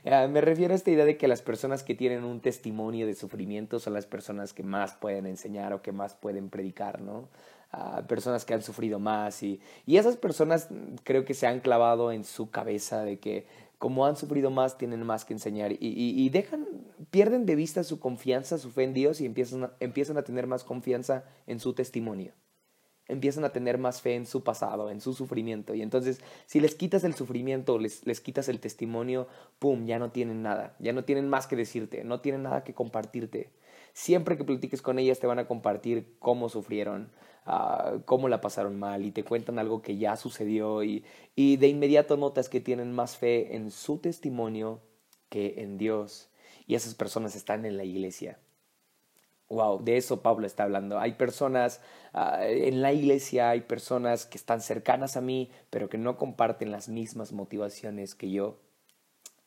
[0.05, 3.15] Ah, me refiero a esta idea de que las personas que tienen un testimonio de
[3.15, 7.29] sufrimiento son las personas que más pueden enseñar o que más pueden predicar, ¿no?
[7.73, 10.67] Uh, personas que han sufrido más y, y esas personas
[11.05, 13.47] creo que se han clavado en su cabeza de que
[13.79, 16.67] como han sufrido más tienen más que enseñar y, y, y dejan,
[17.13, 20.49] pierden de vista su confianza, su fe en Dios y empiezan a, empiezan a tener
[20.49, 22.33] más confianza en su testimonio.
[23.11, 25.75] empiezan a tener más fe en su pasado, en su sufrimiento.
[25.75, 29.27] Y entonces, si les quitas el sufrimiento, les, les quitas el testimonio,
[29.59, 32.75] ¡pum!, ya no tienen nada, ya no tienen más que decirte, no tienen nada que
[32.75, 33.51] compartirte.
[33.93, 37.11] Siempre que platiques con ellas te van a compartir cómo sufrieron,
[38.05, 42.17] cómo la pasaron mal y te cuentan algo que ya sucedió y, y de inmediato
[42.17, 44.81] notas que tienen más fe en su testimonio
[45.29, 46.31] que en Dios.
[46.67, 48.39] Y esas personas están en la iglesia.
[49.49, 51.01] Wow, de eso Pablo está hablando.
[51.01, 51.81] Hay personas
[52.15, 56.71] uh, en la iglesia, hay personas que están cercanas a mí, pero que no comparten
[56.71, 58.61] las mismas motivaciones que yo.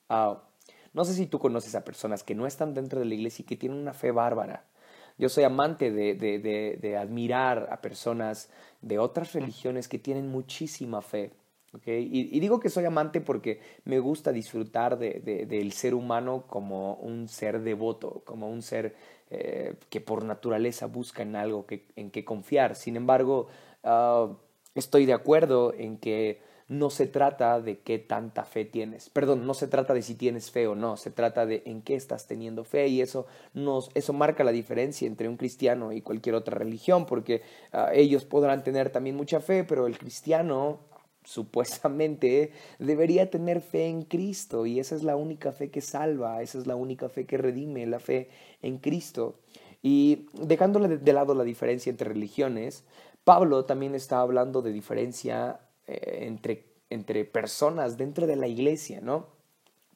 [0.09, 3.45] No sé si tú conoces a personas que no están dentro de la iglesia y
[3.45, 4.65] que tienen una fe bárbara.
[5.17, 8.49] Yo soy amante de, de, de, de admirar a personas
[8.81, 11.31] de otras religiones que tienen muchísima fe.
[11.73, 12.09] ¿okay?
[12.11, 16.95] Y, y, digo que soy amante porque me gusta disfrutar de, del ser humano como
[16.95, 18.95] un ser devoto, como un ser
[19.29, 22.75] eh, que por naturaleza busca en algo que, en que confiar.
[22.75, 23.47] Sin embargo,
[23.83, 24.35] uh,
[24.75, 29.09] estoy de acuerdo en que no se trata de qué tanta fe tienes.
[29.09, 31.95] Perdón, no se trata de si tienes fe o no, se trata de en qué
[31.95, 36.35] estás teniendo fe y eso nos eso marca la diferencia entre un cristiano y cualquier
[36.35, 37.41] otra religión, porque
[37.73, 40.79] uh, ellos podrán tener también mucha fe, pero el cristiano
[41.25, 46.57] supuestamente debería tener fe en Cristo y esa es la única fe que salva, esa
[46.57, 48.29] es la única fe que redime, la fe
[48.61, 49.35] en Cristo.
[49.81, 52.85] Y dejándole de lado la diferencia entre religiones,
[53.23, 59.27] Pablo también está hablando de diferencia eh, entre, entre personas dentro de la iglesia, ¿no?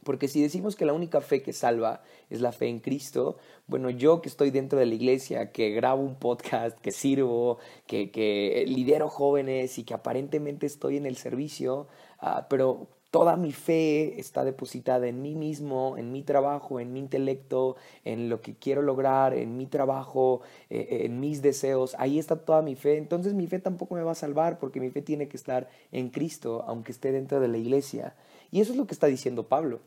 [0.03, 3.89] Porque si decimos que la única fe que salva es la fe en Cristo, bueno,
[3.89, 8.63] yo que estoy dentro de la iglesia, que grabo un podcast, que sirvo, que, que
[8.67, 11.87] lidero jóvenes y que aparentemente estoy en el servicio,
[12.21, 16.99] uh, pero toda mi fe está depositada en mí mismo, en mi trabajo, en mi
[16.99, 21.95] intelecto, en lo que quiero lograr, en mi trabajo, eh, en mis deseos.
[21.99, 22.97] Ahí está toda mi fe.
[22.97, 26.09] Entonces mi fe tampoco me va a salvar porque mi fe tiene que estar en
[26.09, 28.15] Cristo, aunque esté dentro de la iglesia.
[28.51, 29.79] Y eso es lo que está diciendo Pablo.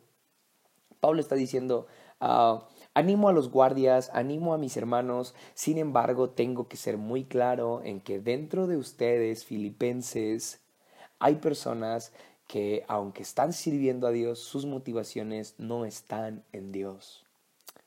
[1.00, 1.86] Pablo está diciendo,
[2.20, 2.60] uh,
[2.94, 7.80] animo a los guardias, animo a mis hermanos, sin embargo tengo que ser muy claro
[7.82, 10.60] en que dentro de ustedes, filipenses,
[11.18, 12.12] hay personas
[12.50, 17.24] que aunque están sirviendo a Dios, sus motivaciones no están en Dios.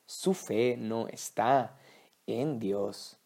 [0.05, 1.77] Su fe no está
[2.27, 3.17] en Dios.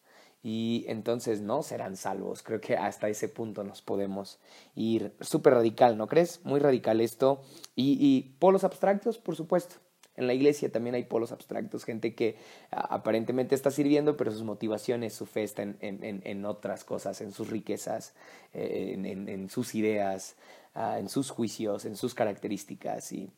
[0.42, 2.42] Y entonces no serán salvos.
[2.42, 4.40] Creo que hasta ese punto nos podemos
[4.74, 6.44] ir súper radical, ¿no crees?
[6.44, 7.40] Muy radical esto.
[7.76, 9.76] Y, y polos abstractos, por supuesto.
[10.18, 12.36] En la iglesia también hay polos abstractos, gente que
[12.72, 18.14] aparentemente está sirviendo, pero sus motivaciones, su fe está en, otras cosas, en sus riquezas,
[18.52, 20.34] eh, en, sus ideas,
[20.74, 23.12] uh, en sus juicios, en sus características.
[23.12, 23.30] Y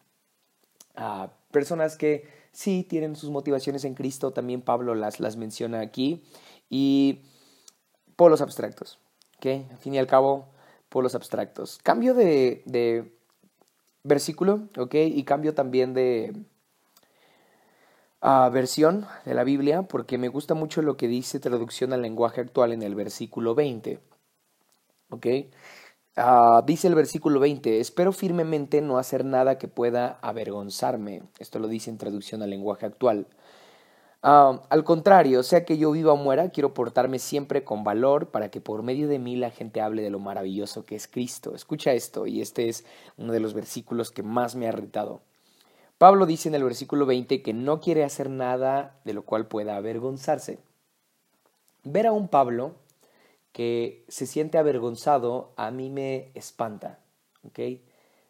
[0.97, 6.25] uh, personas que sí tienen sus motivaciones en Cristo, también Pablo las, las menciona aquí.
[6.71, 7.21] Y
[8.17, 8.99] polos abstractos,
[9.37, 9.71] ¿ok?
[9.71, 10.49] Al fin y al cabo,
[10.89, 11.79] polos abstractos.
[11.83, 13.13] Cambio de, de
[14.03, 14.95] versículo, ¿ok?
[14.95, 16.33] Y cambio también de
[18.53, 22.73] versión de la Biblia porque me gusta mucho lo que dice traducción al lenguaje actual
[22.73, 24.01] en el versículo 20.
[25.11, 25.27] ¿Ok?
[26.17, 31.23] Uh, dice el versículo 20, espero firmemente no hacer nada que pueda avergonzarme.
[31.39, 33.27] Esto lo dice en traducción al lenguaje actual.
[34.23, 38.51] Uh, al contrario, sea que yo viva o muera, quiero portarme siempre con valor para
[38.51, 41.55] que por medio de mí la gente hable de lo maravilloso que es Cristo.
[41.55, 42.85] Escucha esto, y este es
[43.17, 45.23] uno de los versículos que más me ha irritado.
[46.01, 49.77] Pablo dice en el versículo 20 que no quiere hacer nada de lo cual pueda
[49.77, 50.59] avergonzarse.
[51.85, 52.77] Ver a un Pablo
[53.53, 57.01] que se siente avergonzado a mí me espanta.
[57.47, 57.85] ¿okay?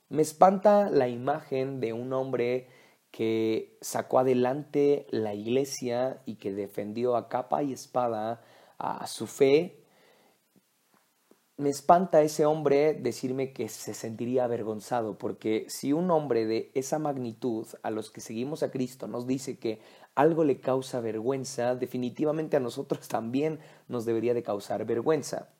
[0.08, 2.66] Me espanta la imagen de un hombre
[3.12, 8.42] que sacó adelante la iglesia y que defendió a capa y espada
[8.78, 9.79] a su fe
[11.60, 16.98] me espanta ese hombre decirme que se sentiría avergonzado, porque si un hombre de esa
[16.98, 19.82] magnitud a los que seguimos a Cristo nos dice que
[20.14, 25.50] algo le causa vergüenza, definitivamente a nosotros también nos debería de causar vergüenza.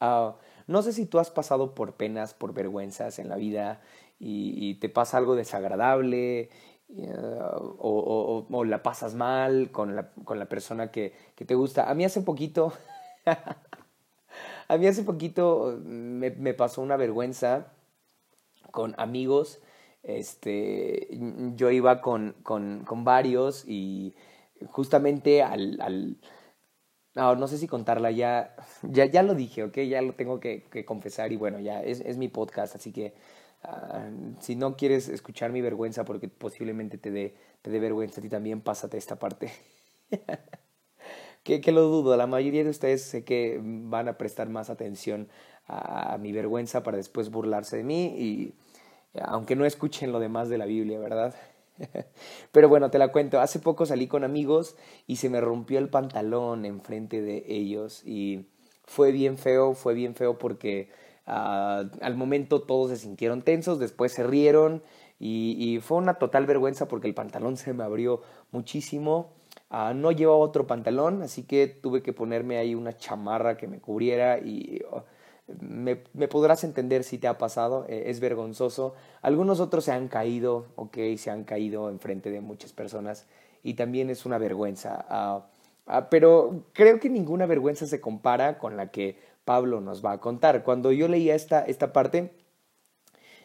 [0.00, 0.32] Uh,
[0.66, 3.80] no sé si tú has pasado por penas, por vergüenzas en la vida
[4.18, 6.50] y, y te pasa algo desagradable
[6.88, 7.04] uh,
[7.78, 11.88] o, o, o, la pasas mal con la, con la persona que, que te gusta.
[11.88, 12.72] A mí hace poquito...
[14.68, 17.72] A mí hace poquito me, me pasó una vergüenza
[18.70, 19.60] con amigos.
[20.02, 21.08] Este,
[21.56, 24.14] yo iba con, con, con varios y
[24.70, 26.18] justamente al, al
[27.14, 30.64] no, no sé si contarla ya, ya, ya lo dije, ok, ya lo tengo que,
[30.64, 33.14] que confesar y bueno, ya es, es mi podcast, así que
[33.64, 38.22] uh, si no quieres escuchar mi vergüenza porque posiblemente te dé te dé vergüenza a
[38.22, 39.50] ti también, pásate esta parte.
[41.44, 42.16] que, que lo dudo.
[42.16, 45.28] La mayoría de ustedes sé que van a prestar más atención
[45.66, 48.54] a, mi vergüenza para después burlarse de mí y
[49.20, 51.34] aunque no escuchen lo demás de la Biblia, ¿verdad?
[52.52, 53.40] Pero bueno, te la cuento.
[53.40, 54.76] Hace poco salí con amigos
[55.06, 58.46] y se me rompió el pantalón enfrente de ellos y
[58.84, 60.88] fue bien feo, fue bien feo porque
[61.26, 64.82] uh, al momento todos se sintieron tensos, después se rieron
[65.20, 69.32] y, fue una total vergüenza porque el pantalón se me abrió muchísimo.
[69.70, 73.80] Uh, no llevaba otro pantalón, así que tuve que ponerme ahí una chamarra que me
[73.80, 75.04] cubriera y oh,
[75.60, 78.94] me, podrás entender si te ha pasado, eh, es vergonzoso.
[79.22, 83.26] Algunos otros se han caído, ok, se han caído enfrente de muchas personas
[83.62, 85.06] y también es una vergüenza.
[85.88, 90.12] Uh, uh, pero creo que ninguna vergüenza se compara con la que Pablo nos va
[90.12, 90.64] a contar.
[90.64, 92.32] Cuando yo leía esta, esta parte,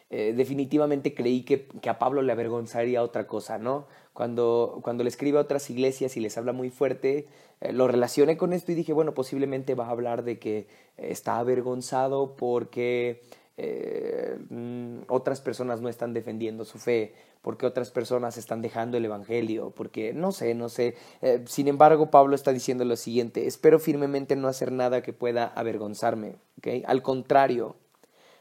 [0.08, 3.86] eh, definitivamente creí que, que, a Pablo le avergonzaría otra cosa, ¿no?
[4.12, 7.26] Cuando, cuando le escribe a otras iglesias y les habla muy fuerte,
[7.60, 11.38] eh, lo relacioné con esto y dije, bueno, posiblemente va a hablar de que está
[11.38, 13.22] avergonzado porque
[13.62, 19.04] eh, mm, otras personas no están defendiendo su fe, porque otras personas están dejando el
[19.04, 20.94] Evangelio, porque no sé, no sé.
[21.20, 25.44] Eh, sin embargo, Pablo está diciendo lo siguiente, espero firmemente no hacer nada que pueda
[25.44, 26.84] avergonzarme, ¿okay?
[26.86, 27.76] Al contrario,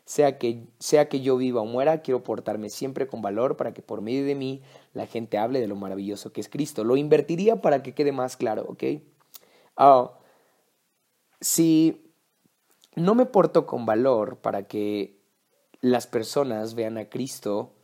[0.10, 3.84] sea que, sea que yo viva o muera, quiero portarme siempre con valor para que
[3.84, 6.84] por medio de mí la gente hable de lo maravilloso que es Cristo.
[6.84, 8.84] Lo invertiría para que quede más claro, ¿ok?
[9.76, 10.14] Oh,
[11.42, 12.12] si
[12.96, 15.22] no me porto con valor para que
[15.80, 17.76] las personas vean a Cristo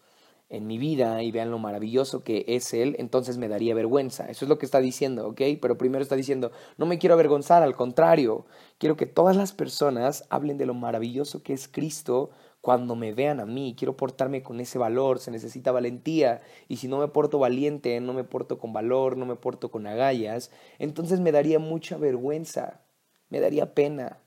[0.49, 4.29] en mi vida y vean lo maravilloso que es Él, entonces me daría vergüenza.
[4.29, 5.41] Eso es lo que está diciendo, ¿ok?
[5.61, 8.45] Pero primero está diciendo, no me quiero avergonzar, al contrario,
[8.77, 12.29] quiero que todas las personas hablen de lo maravilloso que es Cristo
[12.61, 13.75] cuando me vean a mí.
[13.77, 16.41] Quiero portarme con ese valor, se necesita valentía.
[16.67, 19.85] Y si no me porto valiente, no me porto con valor, no me porto con
[19.87, 22.81] agallas, entonces me daría mucha vergüenza,
[23.29, 24.19] me daría pena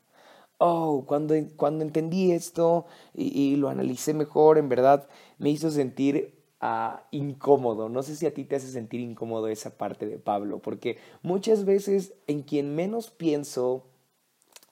[0.58, 6.38] oh, cuando, cuando entendí esto y, y, lo analicé mejor, en verdad me hizo sentir
[6.62, 7.88] uh, incómodo.
[7.88, 11.64] No sé si a ti te hace sentir incómodo esa parte de Pablo, porque muchas
[11.64, 13.86] veces en quien menos pienso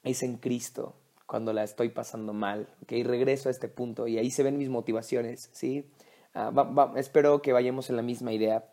[0.03, 0.95] es en Cristo
[1.27, 2.69] cuando la estoy pasando mal.
[2.83, 3.03] ¿okay?
[3.03, 5.91] Regreso a este punto y ahí se ven mis motivaciones, ¿sí?
[6.35, 8.69] Uh, va, va, espero que vayamos en la misma idea,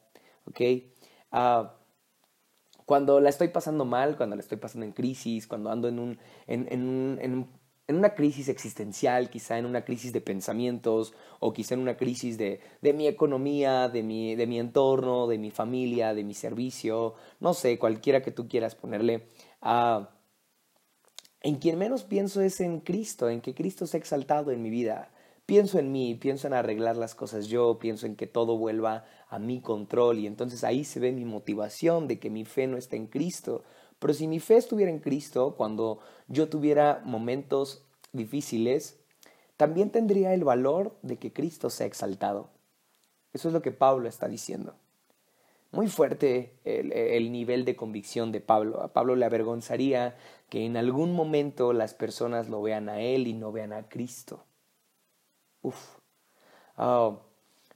[0.46, 0.62] ¿ok?
[1.32, 1.68] Uh,
[2.94, 6.20] cuando la estoy pasando mal, cuando la estoy pasando en crisis, cuando ando en, un,
[6.46, 7.48] en, en, en,
[7.88, 12.38] en una crisis existencial, quizá en una crisis de pensamientos o quizá en una crisis
[12.38, 17.16] de, de mi economía, de mi, de mi entorno, de mi familia, de mi servicio,
[17.40, 19.26] no sé, cualquiera que tú quieras ponerle.
[19.64, 20.06] Uh,
[21.42, 24.70] en quien menos pienso es en Cristo, en que Cristo se ha exaltado en mi
[24.70, 25.10] vida.
[25.46, 29.40] Pienso en mí, pienso en arreglar las cosas yo, pienso en que todo vuelva a
[29.40, 32.96] mi control y entonces ahí se ve mi motivación de que mi fe no está
[32.96, 33.64] en Cristo.
[34.00, 39.00] Pero si mi fe estuviera en Cristo, cuando yo tuviera momentos difíciles,
[39.58, 42.50] también tendría el valor de que Cristo sea exaltado.
[43.34, 44.76] Eso es lo que Pablo está diciendo.
[45.72, 48.82] Muy fuerte el, el, nivel de convicción de Pablo.
[48.82, 50.16] A Pablo le avergonzaría
[50.50, 54.46] que en algún momento las personas lo vean a él y no vean a Cristo.
[55.64, 55.98] Uf.
[56.78, 57.20] Oh,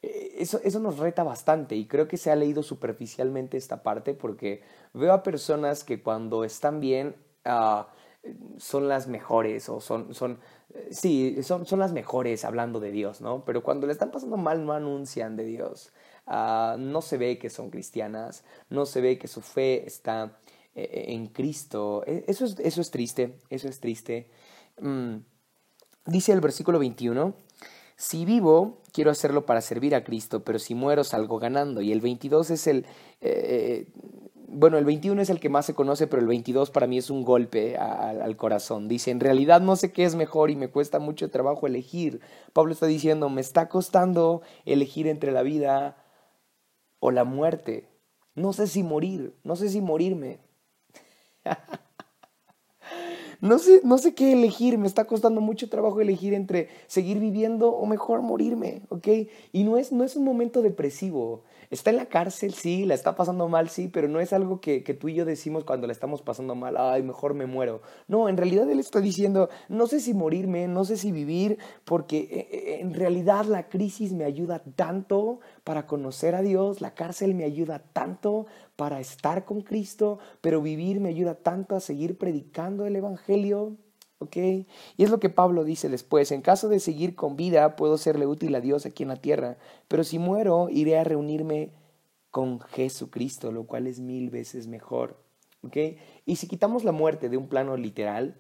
[0.01, 4.61] eso, eso nos reta bastante y creo que se ha leído superficialmente esta parte porque
[4.93, 7.83] veo a personas que cuando están bien uh,
[8.57, 10.39] son las mejores o son, son
[10.91, 13.43] sí, son, son las mejores hablando de Dios, ¿no?
[13.45, 15.91] Pero cuando le están pasando mal no anuncian de Dios.
[16.27, 20.37] Uh, no se ve que son cristianas, no se ve que su fe está
[20.75, 22.03] eh, en Cristo.
[22.05, 24.29] E, eso es, eso es triste, eso es triste.
[24.81, 25.19] Mm.
[26.05, 27.33] Dice el versículo 21
[27.97, 31.81] si vivo, quiero hacerlo para servir a Cristo, pero si muero, salgo ganando.
[31.81, 32.85] Y el 22 es el...
[33.21, 33.87] Eh,
[34.49, 37.09] bueno, el 21 es el que más se conoce, pero el 22 para mí es
[37.09, 38.87] un golpe al corazón.
[38.87, 42.21] Dice, en realidad no sé qué es mejor y me cuesta mucho trabajo elegir.
[42.53, 45.97] Pablo está diciendo, me está costando elegir entre la vida
[46.99, 47.89] o la muerte.
[48.35, 50.39] No sé si morir, no sé si morirme.
[53.41, 57.69] No sé, no sé qué elegir, me está costando mucho trabajo elegir entre seguir viviendo
[57.69, 59.07] o mejor morirme, ¿ok?
[59.51, 61.43] Y no es, no es un momento depresivo.
[61.69, 64.83] Está en la cárcel, sí, la está pasando mal, sí, pero no es algo que,
[64.83, 67.81] que tú y yo decimos cuando la estamos pasando mal, ay, mejor me muero.
[68.07, 72.19] No, en realidad él está diciendo, no sé si morirme, no sé si vivir, porque
[72.19, 77.35] eh, eh, en realidad la crisis me ayuda tanto para conocer a Dios, la cárcel
[77.35, 78.45] me ayuda tanto
[78.77, 83.75] para estar con Cristo, pero vivir me ayuda tanto a seguir predicando el Evangelio.
[84.19, 84.35] ¿Ok?
[84.37, 84.65] Y
[84.97, 88.55] es lo que Pablo dice después, en caso de seguir con vida, puedo serle útil
[88.55, 89.57] a Dios aquí en la tierra,
[89.87, 91.71] pero si muero, iré a reunirme
[92.31, 95.17] con Jesucristo, lo cual es mil veces mejor.
[95.61, 95.77] ¿ok?
[96.25, 98.35] Y si quitamos la muerte de un plano literal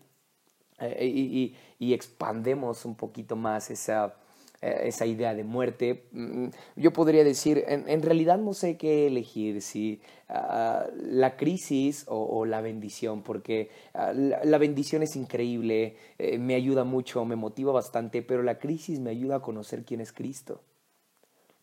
[0.79, 4.15] eh, y, y, expandemos un poquito más esa,
[4.61, 10.01] esa idea de muerte, mm, yo podría decir, en, realidad no sé qué elegir, si
[10.29, 16.83] uh, la crisis o, la bendición, porque la, la, bendición es increíble, eh, me ayuda
[16.83, 20.61] mucho, me motiva bastante, pero la crisis me ayuda a conocer quién es Cristo.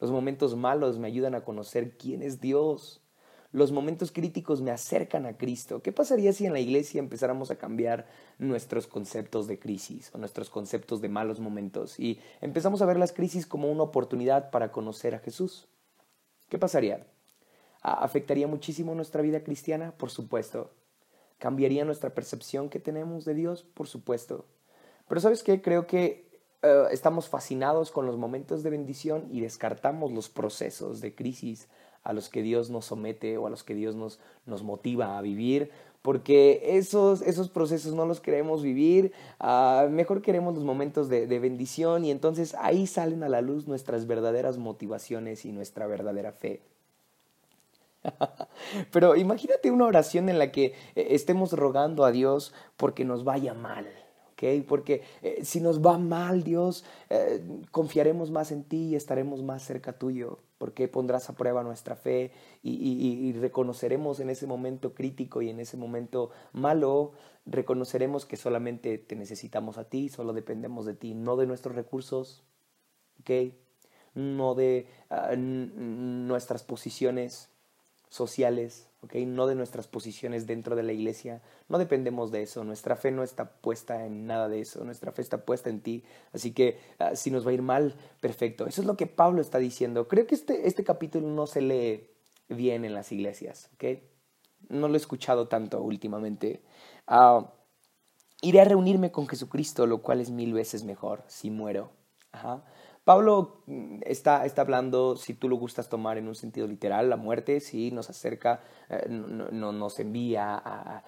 [0.00, 3.00] Los momentos malos me ayudan a conocer quién es Dios.
[3.54, 5.80] Los momentos críticos me acercan a Cristo.
[5.80, 8.04] ¿Qué pasaría si en la iglesia empezáramos a cambiar
[8.36, 13.12] nuestros conceptos de crisis o nuestros conceptos de malos momentos y empezamos a ver las
[13.12, 15.68] crisis como una oportunidad para conocer a Jesús?
[16.48, 17.06] ¿Qué pasaría?
[17.80, 19.92] ¿Afectaría muchísimo nuestra vida cristiana?
[19.96, 20.72] Por supuesto.
[21.38, 23.62] ¿Cambiaría nuestra percepción que tenemos de Dios?
[23.62, 24.46] Por supuesto.
[25.06, 25.62] Pero ¿sabes qué?
[25.62, 31.14] Creo que uh, estamos fascinados con los momentos de bendición y descartamos los procesos de
[31.14, 31.68] crisis
[32.04, 35.22] a los que Dios nos somete o a los que Dios nos, nos motiva a
[35.22, 35.70] vivir,
[36.02, 41.38] porque esos, esos procesos no los queremos vivir, uh, mejor queremos los momentos de, de,
[41.38, 46.60] bendición y entonces ahí salen a la luz nuestras verdaderas motivaciones y nuestra verdadera fe.
[48.92, 53.54] Pero imagínate una oración en la que eh, estemos rogando a Dios porque nos vaya
[53.54, 53.86] mal.
[54.68, 59.62] Porque eh, si nos va mal, Dios, eh, confiaremos más en ti y estaremos más
[59.62, 62.32] cerca tuyo porque pondrás a prueba nuestra fe
[62.62, 67.12] y, reconoceremos en ese momento crítico y en ese momento malo,
[67.46, 72.44] reconoceremos que solamente te necesitamos a ti, solo dependemos de ti, no de nuestros recursos,
[73.20, 73.54] ¿ok?
[74.14, 77.53] No de uh, nuestras posiciones
[78.14, 79.26] sociales, ¿okay?
[79.26, 81.42] no de nuestras posiciones dentro de la iglesia.
[81.68, 82.62] No dependemos de eso.
[82.62, 84.84] Nuestra fe no está puesta en nada de eso.
[84.84, 86.04] Nuestra fe está puesta en ti.
[86.32, 88.66] Así que uh, si nos va a ir mal, perfecto.
[88.66, 90.06] Eso es lo que Pablo está diciendo.
[90.06, 92.08] Creo que este, este capítulo no se lee
[92.48, 93.68] bien en las iglesias.
[93.74, 94.08] ¿okay?
[94.68, 96.62] No lo he escuchado tanto últimamente.
[97.08, 97.46] Uh,
[98.42, 101.90] iré a reunirme con Jesucristo, lo cual es mil veces mejor si muero.
[102.30, 102.62] Ajá.
[103.04, 107.16] Pablo mm, está, está, hablando, si tú lo gustas tomar en un sentido literal, la
[107.16, 111.02] muerte, sí, nos acerca, eh, no, no, nos envía a,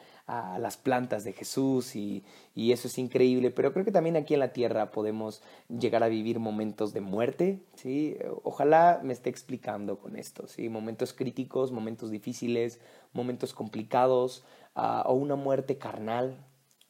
[0.58, 4.40] las plantas de Jesús y, y, eso es increíble, pero creo que también aquí en
[4.40, 10.16] la tierra podemos llegar a vivir momentos de muerte, sí, ojalá me esté explicando con
[10.16, 12.80] esto, sí, momentos críticos, momentos difíciles,
[13.12, 14.44] momentos complicados
[14.74, 16.44] uh, o una muerte carnal,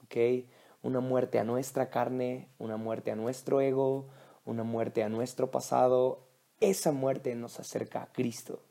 [0.05, 0.47] ok,
[0.83, 4.07] una muerte a nuestra carne, una muerte a nuestro ego,
[4.47, 6.27] una muerte a nuestro pasado,
[6.61, 8.63] esa muerte nos acerca a Cristo.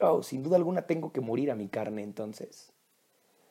[0.00, 2.72] Oh, sin duda alguna tengo que morir a mi carne entonces.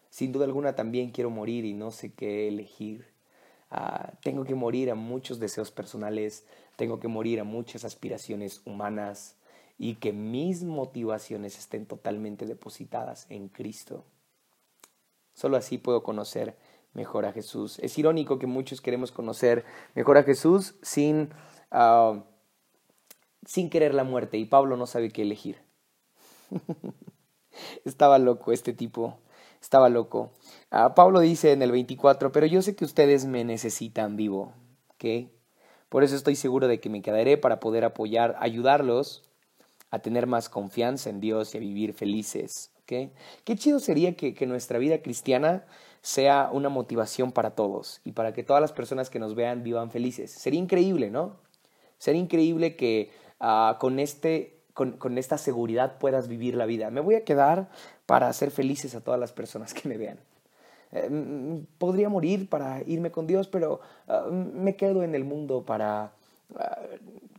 [0.09, 3.07] Sin duda alguna también quiero morir y no sé qué elegir.
[3.71, 9.37] Uh, tengo que morir a muchos deseos personales, tengo que morir a muchas aspiraciones humanas
[9.77, 14.03] y que mis motivaciones estén totalmente depositadas en Cristo.
[15.33, 16.57] Solo así puedo conocer
[16.93, 17.79] mejor a Jesús.
[17.79, 19.65] Es irónico que muchos queremos conocer
[19.95, 21.29] mejor a Jesús sin,
[21.71, 22.21] uh,
[23.45, 25.61] sin querer la muerte y Pablo no sabe qué elegir.
[27.85, 29.19] estaba loco este tipo,
[29.61, 30.31] estaba loco.
[30.71, 34.53] Uh, Pablo dice en el 24, pero yo sé que ustedes me necesitan vivo,
[34.89, 35.29] ¿ok?
[35.89, 39.23] Por eso estoy seguro de que me quedaré para poder apoyar, ayudarlos
[39.89, 42.71] a tener más confianza en Dios y a vivir felices.
[42.85, 45.65] Qué chido sería que, que nuestra vida cristiana
[46.01, 49.91] sea una motivación para todos y para que todas las personas que nos vean vivan
[49.91, 50.31] felices.
[50.31, 51.37] Sería increíble, ¿no?
[51.97, 56.89] Sería increíble que uh, con, este, con, con, esta seguridad puedas vivir la vida.
[56.89, 57.69] Me voy a quedar
[58.07, 60.19] para hacer felices a todas las personas que me vean.
[60.91, 66.13] Eh, podría morir para irme con Dios, pero uh, me quedo en el mundo para
[66.49, 66.57] uh,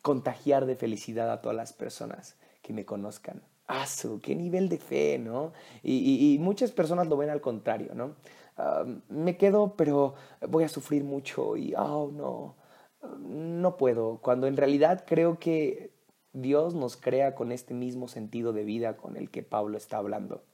[0.03, 3.43] contagiar de felicidad a todas las personas que me conozcan.
[3.67, 4.21] ¡Asu!
[4.21, 5.53] ¡Qué nivel de fe, ¿no?
[5.83, 8.15] Y, y, y muchas personas lo ven al contrario, ¿no?
[8.63, 10.15] Uh, me quedo, pero
[10.49, 12.55] voy a sufrir mucho y, oh, no,
[13.19, 14.19] no puedo.
[14.19, 15.91] Cuando en realidad creo que
[16.33, 20.45] Dios nos crea con este mismo sentido de vida con el que Pablo está hablando.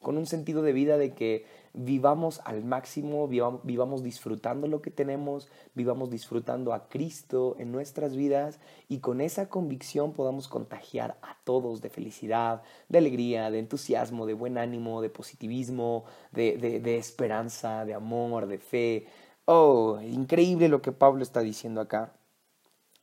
[0.00, 5.48] Con un sentido de vida de que vivamos al máximo, vivamos disfrutando lo que tenemos,
[5.74, 11.80] vivamos disfrutando a Cristo en nuestras vidas y con esa convicción podamos contagiar a todos
[11.80, 18.46] de felicidad, de alegría, de entusiasmo, de buen ánimo, de positivismo, de, esperanza, de amor,
[18.46, 19.06] de fe.
[19.44, 22.12] Oh, increíble lo que Pablo está diciendo acá.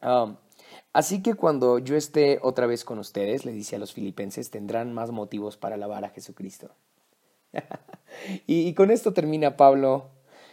[0.01, 0.36] Um,
[0.93, 4.93] Así que cuando yo esté otra vez con ustedes, le dice a los filipenses, tendrán
[4.93, 6.72] más motivos para alabar a Jesucristo.
[8.45, 10.05] y, con esto termina Pablo,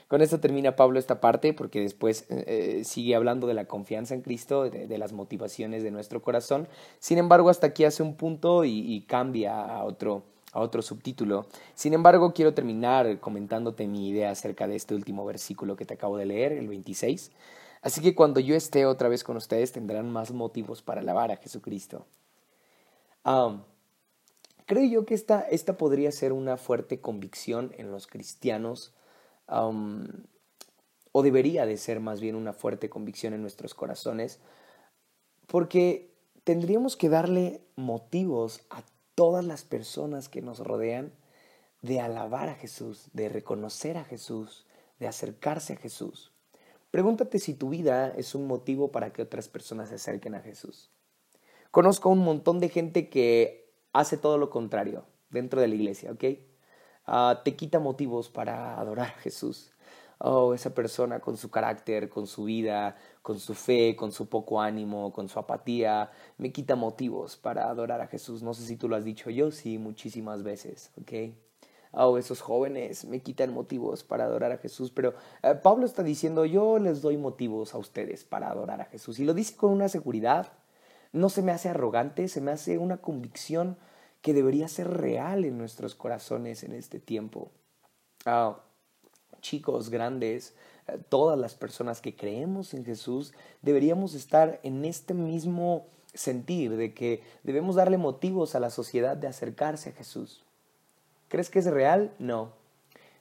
[0.08, 4.22] con esto termina Pablo esta parte, porque después eh, sigue hablando de la confianza en
[4.22, 6.68] Cristo, de, las motivaciones de nuestro corazón.
[6.98, 11.46] Sin embargo, hasta aquí hace un punto y, cambia a otro, a otro subtítulo.
[11.74, 16.16] Sin embargo, quiero terminar comentándote mi idea acerca de este último versículo que te acabo
[16.16, 17.30] de leer, el 26.
[17.82, 21.36] Así que cuando yo esté otra vez con ustedes tendrán más motivos para alabar a
[21.36, 22.06] Jesucristo.
[24.66, 28.94] Creo yo que esta, esta, podría ser una fuerte convicción en los cristianos,
[29.46, 34.40] o debería de ser más bien una fuerte convicción en nuestros corazones,
[35.46, 36.10] porque
[36.44, 38.82] tendríamos que darle motivos a
[39.14, 41.12] todas las personas que nos rodean
[41.82, 44.66] de alabar a Jesús, de reconocer a Jesús,
[44.98, 46.32] de acercarse a Jesús.
[46.90, 50.90] Pregúntate si tu vida es un motivo para que otras personas se acerquen a Jesús.
[51.70, 53.63] Conozco un montón de gente que
[53.94, 56.24] hace todo lo contrario dentro de la iglesia, ¿ok?
[57.06, 59.74] Ah, te quita motivos para adorar a Jesús
[60.18, 64.60] oh, esa persona con su carácter, con su vida, con su fe, con su poco
[64.60, 68.42] ánimo, con su apatía, me quita motivos para adorar a Jesús.
[68.42, 71.34] No sé si tú lo has dicho yo, sí, muchísimas veces, ¿ok?
[71.92, 76.44] Oh, esos jóvenes me quitan motivos para adorar a Jesús, pero eh, Pablo está diciendo,
[76.44, 79.20] yo les doy motivos a ustedes para adorar a Jesús.
[79.20, 80.52] Y lo dice con una seguridad,
[81.14, 83.76] no se me hace arrogante, se me hace una convicción
[84.20, 87.52] que debería ser real en nuestros corazones en este tiempo.
[88.26, 88.58] Oh,
[89.40, 90.54] chicos, grandes,
[90.88, 96.94] eh, todas las personas que creemos en Jesús, deberíamos estar en este mismo sentir de
[96.94, 100.42] que debemos darle motivos a la sociedad de acercarse a Jesús.
[101.28, 102.12] ¿Crees que es real?
[102.18, 102.50] No.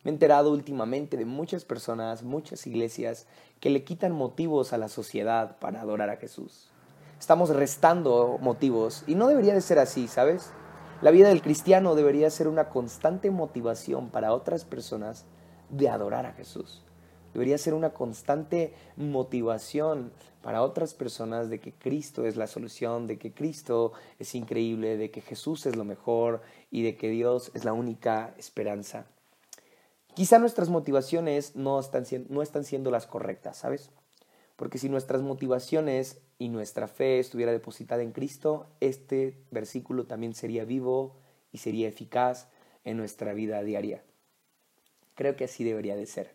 [0.04, 3.28] Me he enterado últimamente de muchas personas, muchas iglesias,
[3.60, 6.72] que le quitan motivos a la sociedad para adorar a Jesús.
[7.24, 10.51] Estamos restando motivos y no debería de ser así, ¿sabes?
[11.01, 15.24] La vida del cristiano debería ser una constante motivación para otras personas
[15.69, 16.84] de adorar a Jesús.
[17.34, 20.11] Debería ser una constante motivación
[20.41, 25.09] para otras personas de que Cristo es la solución, de que Cristo es increíble, de
[25.09, 29.05] que Jesús es lo mejor y de que Dios es la única esperanza.
[30.13, 33.91] Quizá nuestras motivaciones no están, no están siendo las correctas, ¿sabes?
[34.64, 40.64] Porque si nuestras motivaciones y nuestra fe estuviera depositada en Cristo, este versículo también sería
[40.64, 41.18] vivo
[41.51, 42.47] y sería eficaz
[42.86, 44.05] en nuestra vida diaria.
[45.16, 46.32] Creo que así debería de ser.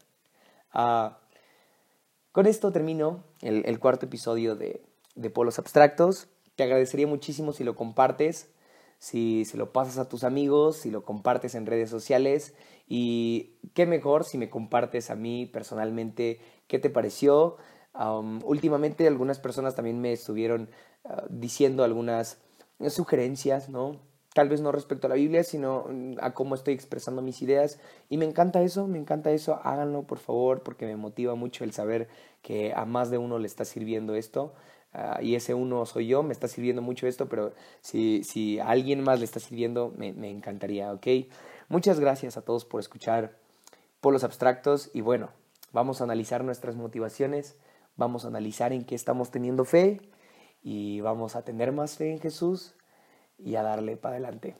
[0.74, 1.20] Ah,
[2.32, 4.82] con esto termino el, cuarto episodio de,
[5.14, 6.28] de, Polos Abstractos.
[6.54, 8.50] Te agradecería muchísimo si lo compartes,
[8.98, 12.52] si se lo pasas a tus amigos, si lo compartes en redes sociales
[12.86, 17.56] y qué mejor si me compartes a mí personalmente qué te pareció.
[18.44, 20.68] Últimamente algunas personas también me estuvieron
[21.04, 22.38] ah, diciendo algunas
[22.88, 23.98] sugerencias, ¿no?
[24.38, 27.80] tal vez no respecto a la Biblia, sino mm, a cómo estoy expresando mis ideas.
[28.08, 31.72] Y me encanta eso, me encanta eso, háganlo por favor, porque me motiva mucho el
[31.72, 32.08] saber
[32.40, 34.54] que a más de uno le está sirviendo esto.
[34.92, 38.68] Ah, y ese uno soy yo, me está sirviendo mucho esto, pero si, si a
[38.68, 41.06] alguien más le está sirviendo, me, me encantaría, ¿ok?
[41.68, 43.36] Muchas gracias a todos por escuchar
[44.00, 45.30] Polos Abstractos y bueno,
[45.72, 47.56] vamos a analizar nuestras motivaciones,
[47.98, 50.00] Vamos a analizar en qué estamos teniendo fe
[50.62, 52.76] y vamos a tener más fe en Jesús
[53.36, 54.54] y a darle para adelante.